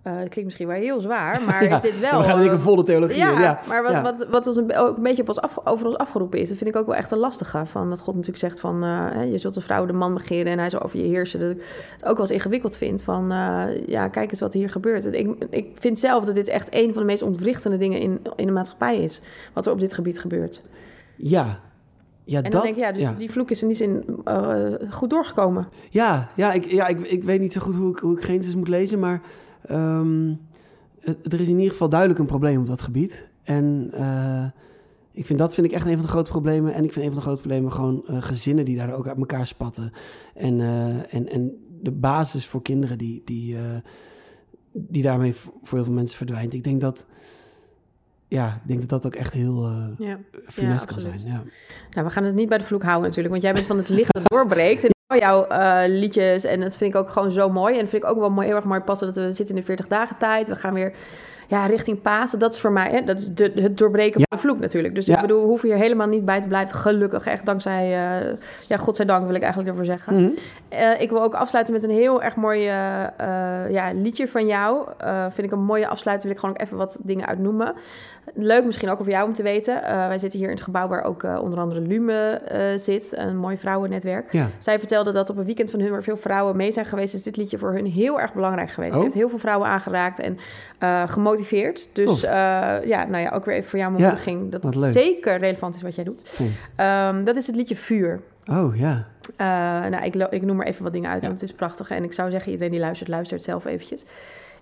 [0.02, 2.18] eh, het klinkt misschien wel heel zwaar, maar Ja, is dit wel...
[2.18, 3.60] we gaan in eh, volle theologie Ja, in, ja.
[3.68, 4.02] maar wat, Ja.
[4.02, 6.58] wat, wat ons een, ook een beetje op ons af, over ons afgeroepen is, dat
[6.58, 7.62] vind ik ook wel echt een lastige.
[7.66, 10.52] Van dat God natuurlijk zegt van, eh, hè, je zult een vrouw de man begeren
[10.52, 11.40] en hij zal over je heersen.
[11.40, 11.62] Dat ik
[11.96, 15.04] het ook wel eens ingewikkeld vind van, eh, ja, kijk eens wat hier gebeurt.
[15.04, 18.46] Ik, ik vind zelf dat dit echt een van de meest ontwrichtende dingen in, in
[18.46, 19.20] de maatschappij is,
[19.52, 20.62] wat er op dit gebied gebeurt.
[21.16, 21.60] Ja.
[22.24, 23.14] Ja, En dat, dan denk ik, ja, dus ja.
[23.16, 24.56] die vloek is in die zin eh,
[24.90, 25.68] goed doorgekomen.
[25.90, 28.54] Ja, ja, ik, ja ik, ik weet niet zo goed hoe ik, hoe ik Genesis
[28.54, 29.20] moet lezen, maar
[29.68, 30.34] ehm,
[31.00, 33.28] het- er is in ieder geval duidelijk een probleem op dat gebied.
[33.42, 34.44] En eh,
[35.12, 36.74] ik vind dat vind ik echt een van de grote problemen.
[36.74, 39.18] En ik vind een van de grote problemen gewoon eh, gezinnen die daar ook uit
[39.18, 39.92] elkaar spatten.
[40.34, 41.52] En, eh, en, en
[41.82, 43.56] de basis voor kinderen die, die,
[44.72, 46.54] die daarmee voor heel veel mensen verdwijnt.
[46.54, 47.06] Ik denk dat,
[48.28, 50.18] ja, ik denk dat dat ook echt heel Ja.
[50.44, 51.18] funest kan zijn.
[51.24, 51.42] Ja.
[51.90, 53.88] Nou, we gaan het niet bij de vloek houden natuurlijk, want jij bent van het
[53.88, 54.84] licht dat doorbreekt.
[54.84, 57.74] En jouw eh, liedjes, en dat vind ik ook gewoon zo mooi.
[57.74, 59.60] En dat vind ik ook wel mooi, heel erg mooi passen dat we zitten in
[59.60, 60.48] de 40 dagen tijd.
[60.48, 60.92] We gaan weer
[61.46, 62.38] ja, richting Pasen.
[62.38, 64.26] Dat is voor mij, hè, dat is de, het doorbreken Ja.
[64.28, 64.94] van de vloek natuurlijk.
[64.94, 65.14] Dus Ja.
[65.14, 66.74] ik bedoel, we hoeven hier helemaal niet bij te blijven.
[66.74, 68.36] Gelukkig, echt dankzij, eh
[68.66, 70.14] ja, godzijdank wil ik eigenlijk ervoor zeggen.
[70.22, 70.30] Mhm.
[70.68, 72.60] Eh, ik wil ook afsluiten met een heel erg mooi
[73.68, 74.88] ja, liedje van jou.
[75.30, 76.22] Vind ik een mooie afsluiting.
[76.32, 77.74] Wil ik gewoon ook even wat dingen uitnoemen.
[78.34, 79.84] Leuk misschien ook voor jou om te weten.
[79.84, 83.12] Eh, wij zitten hier in het gebouw waar ook eh, onder andere Lume eh, zit.
[83.16, 84.32] Een mooi vrouwennetwerk.
[84.32, 84.48] ja.
[84.58, 87.14] Zij vertelde dat op een weekend van hun waar veel vrouwen mee zijn geweest...
[87.14, 88.90] is dit liedje voor hun heel erg belangrijk geweest.
[88.90, 88.96] Oh.
[88.96, 90.38] Het heeft heel veel vrouwen aangeraakt en
[91.08, 91.88] gemotiveerd.
[91.92, 94.92] Dus ja, nou ja, ook weer even voor jou Ja, mijn ging dat het leuk.
[94.92, 96.22] zeker relevant is wat jij doet.
[96.76, 98.20] Ehm, dat is het liedje Vuur.
[98.50, 99.06] Oh ja.
[99.88, 101.28] Nou, ik, ik noem maar even wat dingen uit, Ja.
[101.28, 101.90] want het is prachtig.
[101.90, 104.04] En ik zou zeggen, iedereen die luistert, luistert zelf eventjes.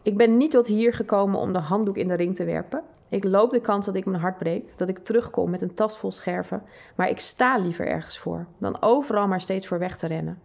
[0.02, 2.82] Ik ben niet tot hier gekomen om de handdoek in de ring te werpen.
[3.09, 5.98] Ik loop de kans dat ik mijn hart breek, dat ik terugkom met een tas
[5.98, 6.62] vol scherven.
[6.94, 10.38] Maar ik sta liever ergens voor, dan overal maar steeds voor weg te rennen.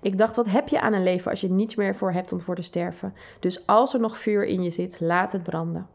[0.00, 2.40] Ik dacht, wat heb je aan een leven als je niets meer voor hebt om
[2.40, 3.14] voor te sterven?
[3.40, 5.86] Dus als er nog vuur in je zit, laat het branden.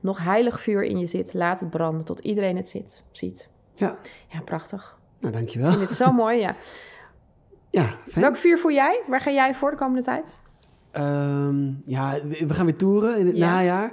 [0.00, 3.48] Nog heilig vuur in je zit, laat het branden, tot iedereen het zit, ziet.
[3.74, 3.96] Ja.
[4.28, 4.98] Ja, prachtig.
[5.18, 5.68] Nou, dankjewel.
[5.70, 6.54] Ik vind het zo mooi, ja.
[7.70, 8.24] Ja, fijn.
[8.24, 9.02] Welk vuur voel jij?
[9.06, 10.40] Waar ga jij voor de komende tijd?
[10.90, 13.46] Ehm, ja, we we gaan weer toeren in het Ja.
[13.54, 13.92] najaar.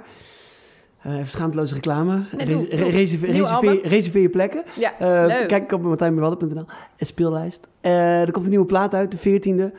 [1.04, 2.22] Even schaamteloze reclame.
[2.36, 3.80] Nee, doe, Rese- doe.
[3.82, 4.62] reserveer, je plekken.
[4.78, 6.64] Ja, Eh, kijk op martijnbewallen.nl.
[6.96, 7.68] Een speellijst.
[7.80, 9.72] Eh, er komt een nieuwe plaat uit, de 14e.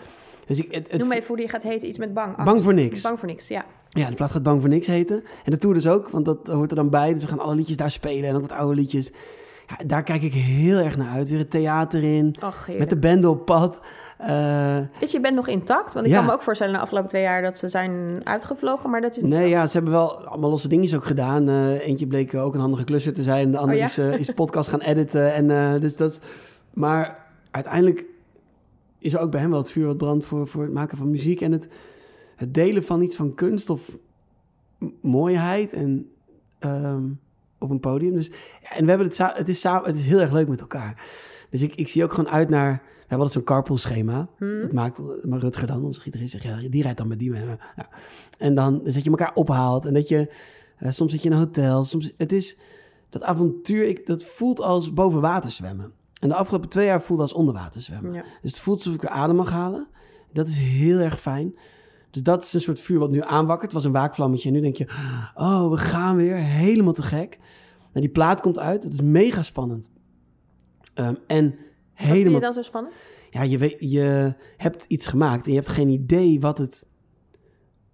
[0.48, 1.88] Dus ik, het, het, Noem even hoe die gaat heten.
[1.88, 2.44] Iets met bang.
[2.44, 3.02] Bang voor niks.
[3.02, 3.66] Bang voor niks, ja.
[3.90, 5.24] Ja, de plaat gaat Bang voor Niks heten.
[5.46, 7.14] En de tour dus ook, want dat hoort er dan bij.
[7.14, 9.12] Dus we gaan alle liedjes daar spelen en ook wat oude liedjes.
[9.86, 11.30] Daar kijk ik heel erg naar uit.
[11.30, 12.36] Weer het theater in,
[12.78, 13.80] met de band op pad.
[14.18, 15.94] Eh, Is je band nog intact?
[15.94, 16.18] Want ik Ja.
[16.18, 19.24] kan me ook voorstellen de afgelopen twee jaar dat ze zijn uitgevlogen, maar dat is
[19.24, 19.50] Nee, zo.
[19.50, 21.50] ja, ze hebben wel allemaal losse dingetjes ook gedaan.
[21.50, 23.52] Eh, eentje bleek ook een handige klusser te zijn.
[23.52, 23.88] De andere Oh ja?
[23.90, 25.34] is, eh, is podcast gaan editen.
[25.34, 26.22] En, eh, dus dat
[26.74, 28.06] maar uiteindelijk
[29.00, 31.10] is er ook bij hem wel het vuur wat brandt voor, voor het maken van
[31.10, 31.42] muziek.
[31.42, 31.68] En het,
[32.36, 33.98] het delen van iets van kunst of
[35.02, 36.12] mooiheid en,
[36.60, 37.04] ehm,
[37.60, 38.14] op een podium.
[38.14, 38.32] Dus,
[38.62, 41.03] en we hebben het, het, is samen, het is heel erg leuk met elkaar.
[41.49, 42.72] Dus ik, ik zie ook gewoon uit naar...
[42.72, 44.28] We hebben altijd zo'n carpool schema.
[44.38, 44.62] Hmm.
[44.62, 47.30] Dat maakt maar Rutger dan, onze gitarist, zegt, ja, die rijdt dan met die.
[47.30, 47.45] mee.
[47.45, 47.89] Ja.
[48.38, 50.32] En dan dus dat je elkaar ophaalt en dat je...
[50.78, 52.14] eh, soms zit je in een hotel, soms...
[52.18, 52.57] Het is...
[53.10, 55.91] Dat avontuur, ik, dat voelt als boven water zwemmen.
[56.22, 58.14] En de afgelopen twee jaar voelde als onderwater zwemmen.
[58.14, 58.24] Ja.
[58.41, 59.88] Dus het voelt alsof ik weer adem mag halen.
[60.34, 61.55] Dat is heel erg fijn.
[62.12, 63.72] Dus dat is een soort vuur wat nu aanwakkert.
[63.72, 64.47] Het was een waakvlammetje.
[64.47, 64.88] En nu denk je,
[65.36, 66.36] oh, we gaan weer.
[66.36, 67.38] Helemaal te gek.
[67.80, 68.84] Nou, die plaat komt uit.
[68.84, 69.91] Dat is mega spannend.
[70.93, 71.55] Ehm, en Wat
[71.95, 72.39] vind je helemaal...
[72.39, 73.05] dan zo spannend?
[73.30, 76.88] Ja, je, weet, je hebt iets gemaakt en je hebt geen idee wat het,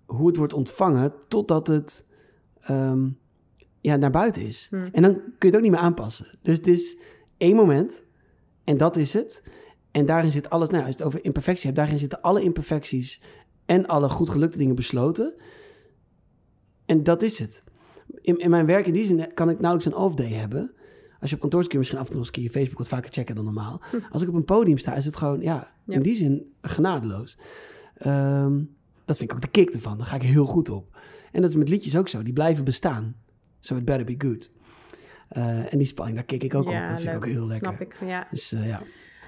[0.06, 2.06] hoe het wordt ontvangen totdat het
[2.60, 3.10] ehm,
[3.82, 4.68] ja, naar buiten is.
[4.70, 4.90] Hmm.
[4.92, 6.28] En dan kun je het ook niet meer aanpassen.
[6.42, 6.98] Dus het is
[7.38, 8.04] één moment
[8.64, 9.44] en dat is het.
[9.92, 13.22] En daarin zit alles, nou, als je het over imperfectie hebt, daarin zitten alle imperfecties
[13.66, 15.34] en alle goed gelukte dingen besloten.
[16.86, 17.64] En dat is het.
[18.22, 20.72] In, in mijn werk in die zin kan ik nauwelijks een off-day hebben.
[21.20, 22.78] Als je op kantoor kun je misschien af en toe eens een keer je Facebook
[22.78, 23.82] wat vaker checken dan normaal.
[24.12, 25.94] Als ik op een podium sta, is het gewoon, ja, Ja.
[25.96, 27.38] in die zin genadeloos.
[27.98, 28.62] Ehm,
[29.06, 29.98] dat vind ik ook de kick ervan.
[29.98, 30.98] Daar ga ik heel goed op.
[31.32, 32.24] En dat is met liedjes ook zo.
[32.24, 33.16] Die blijven bestaan.
[33.60, 34.52] So it better be good.
[35.30, 36.72] Eh, en die spanning, daar kik ik ook op.
[36.72, 37.68] Dat vind ik ook heel lekker.
[37.68, 37.96] Snap ik.
[38.06, 38.28] Ja.
[38.32, 38.82] Dus eh, ja.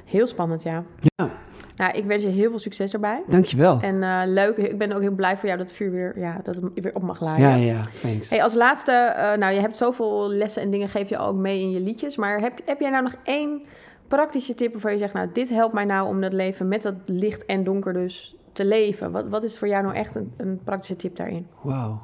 [0.05, 0.83] Heel spannend, ja.
[0.99, 1.29] Ja,
[1.75, 3.23] Nou, ik wens je heel veel succes erbij.
[3.27, 3.79] dankjewel.
[3.81, 6.39] En eh, leuk, ik ben ook heel blij voor jou dat het vuur weer, ja,
[6.43, 7.49] dat het weer op mag laaien.
[7.49, 8.29] Ja, ja, ja, thanks.
[8.29, 11.61] Hey, als laatste, eh, nou, je hebt zoveel lessen en dingen geef je ook mee
[11.61, 12.15] in je liedjes.
[12.15, 13.61] Maar heb, heb jij nou nog één
[14.07, 16.95] praktische tip waarvan je zegt, nou, dit helpt mij nou om dat leven met dat
[17.05, 19.11] licht en donker dus te leven?
[19.11, 21.47] Wat, wat is voor jou nou echt een, een praktische tip daarin?
[21.61, 22.01] Wauw.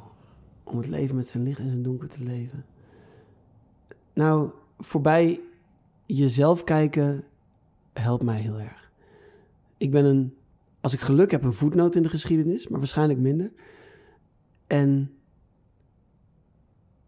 [0.63, 2.65] Om het leven met zijn licht en zijn donker te leven.
[4.13, 5.39] Nou, voorbij
[6.05, 7.23] jezelf kijken
[7.93, 8.91] helpt mij heel erg.
[9.77, 10.37] Ik ben een,
[10.81, 13.51] als ik geluk heb, een voetnoot in de geschiedenis, maar waarschijnlijk minder.
[14.67, 15.17] En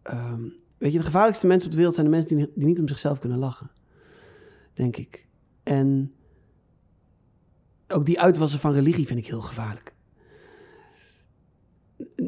[0.02, 0.42] ehm,
[0.78, 2.88] weet je, de gevaarlijkste mensen op de wereld zijn de mensen die, die niet om
[2.88, 3.70] zichzelf kunnen lachen.
[4.74, 5.26] Denk ik.
[5.62, 6.12] En
[7.88, 9.94] ook die uitwassen van religie vind ik heel gevaarlijk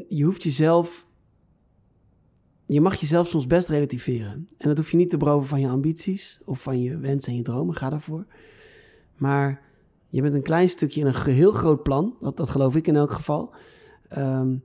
[0.08, 1.06] je hoeft jezelf.
[2.68, 4.48] Je mag jezelf soms best relativeren.
[4.58, 7.36] En dat hoef je niet te beroven van je ambities of van je wensen en
[7.36, 7.74] je dromen.
[7.74, 8.26] Ga daarvoor.
[9.16, 9.62] Maar
[10.08, 12.16] je bent een klein stukje in een geheel groot plan.
[12.20, 13.54] Dat, dat geloof ik in elk geval.
[14.08, 14.56] Ehm,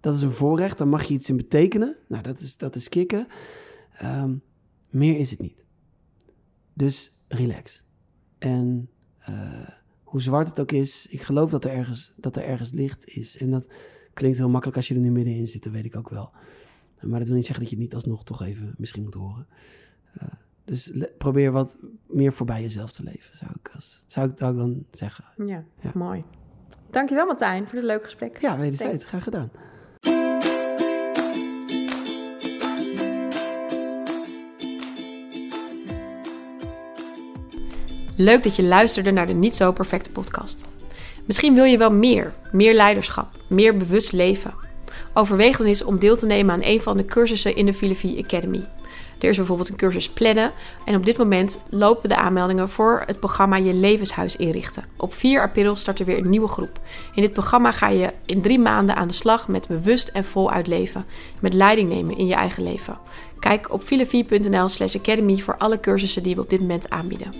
[0.00, 0.78] dat is een voorrecht.
[0.78, 1.96] Daar mag je iets in betekenen.
[2.08, 3.26] Nou, dat is, dat is kicken.
[3.98, 4.34] Ehm,
[4.88, 5.64] meer is het niet.
[6.74, 7.82] Dus relax.
[8.38, 9.68] En eh,
[10.02, 13.36] hoe zwart het ook is, ik geloof dat er ergens, dat er ergens licht is.
[13.36, 13.68] En dat
[14.14, 16.32] klinkt heel makkelijk als je er nu middenin zit, dat weet ik ook wel.
[17.00, 19.46] Maar dat wil niet zeggen dat je het niet alsnog toch even misschien moet horen.
[20.18, 20.28] Eh,
[20.64, 21.76] dus probeer wat
[22.06, 25.24] meer voorbij jezelf te leven, zou ik, als, zou ik, zou ik dan zeggen.
[25.46, 25.90] Ja, Ja.
[25.94, 26.24] mooi.
[26.90, 28.40] Dankjewel Martijn voor dit leuke gesprek.
[28.40, 29.04] Ja, wederzijds.
[29.04, 29.50] Graag gedaan.
[38.16, 40.66] Leuk dat je luisterde naar de Niet Zo Perfecte podcast.
[41.26, 44.54] Misschien wil je wel meer, meer leiderschap, meer bewust leven.
[45.14, 48.24] Overweeg dan eens om deel te nemen aan een van de cursussen in de Filosofie
[48.24, 48.64] Academy.
[49.18, 50.52] Er is bijvoorbeeld een cursus plannen
[50.84, 54.84] en op dit moment lopen de aanmeldingen voor het programma Je Levenshuis inrichten.
[54.96, 56.80] Op 4 april start er weer een nieuwe groep.
[57.14, 60.66] In dit programma ga je in drie maanden aan de slag met bewust en voluit
[60.66, 61.04] leven.
[61.40, 62.98] Met leiding nemen in je eigen leven.
[63.38, 67.32] Kijk op filofie.nl slash academy voor alle cursussen die we op dit moment aanbieden.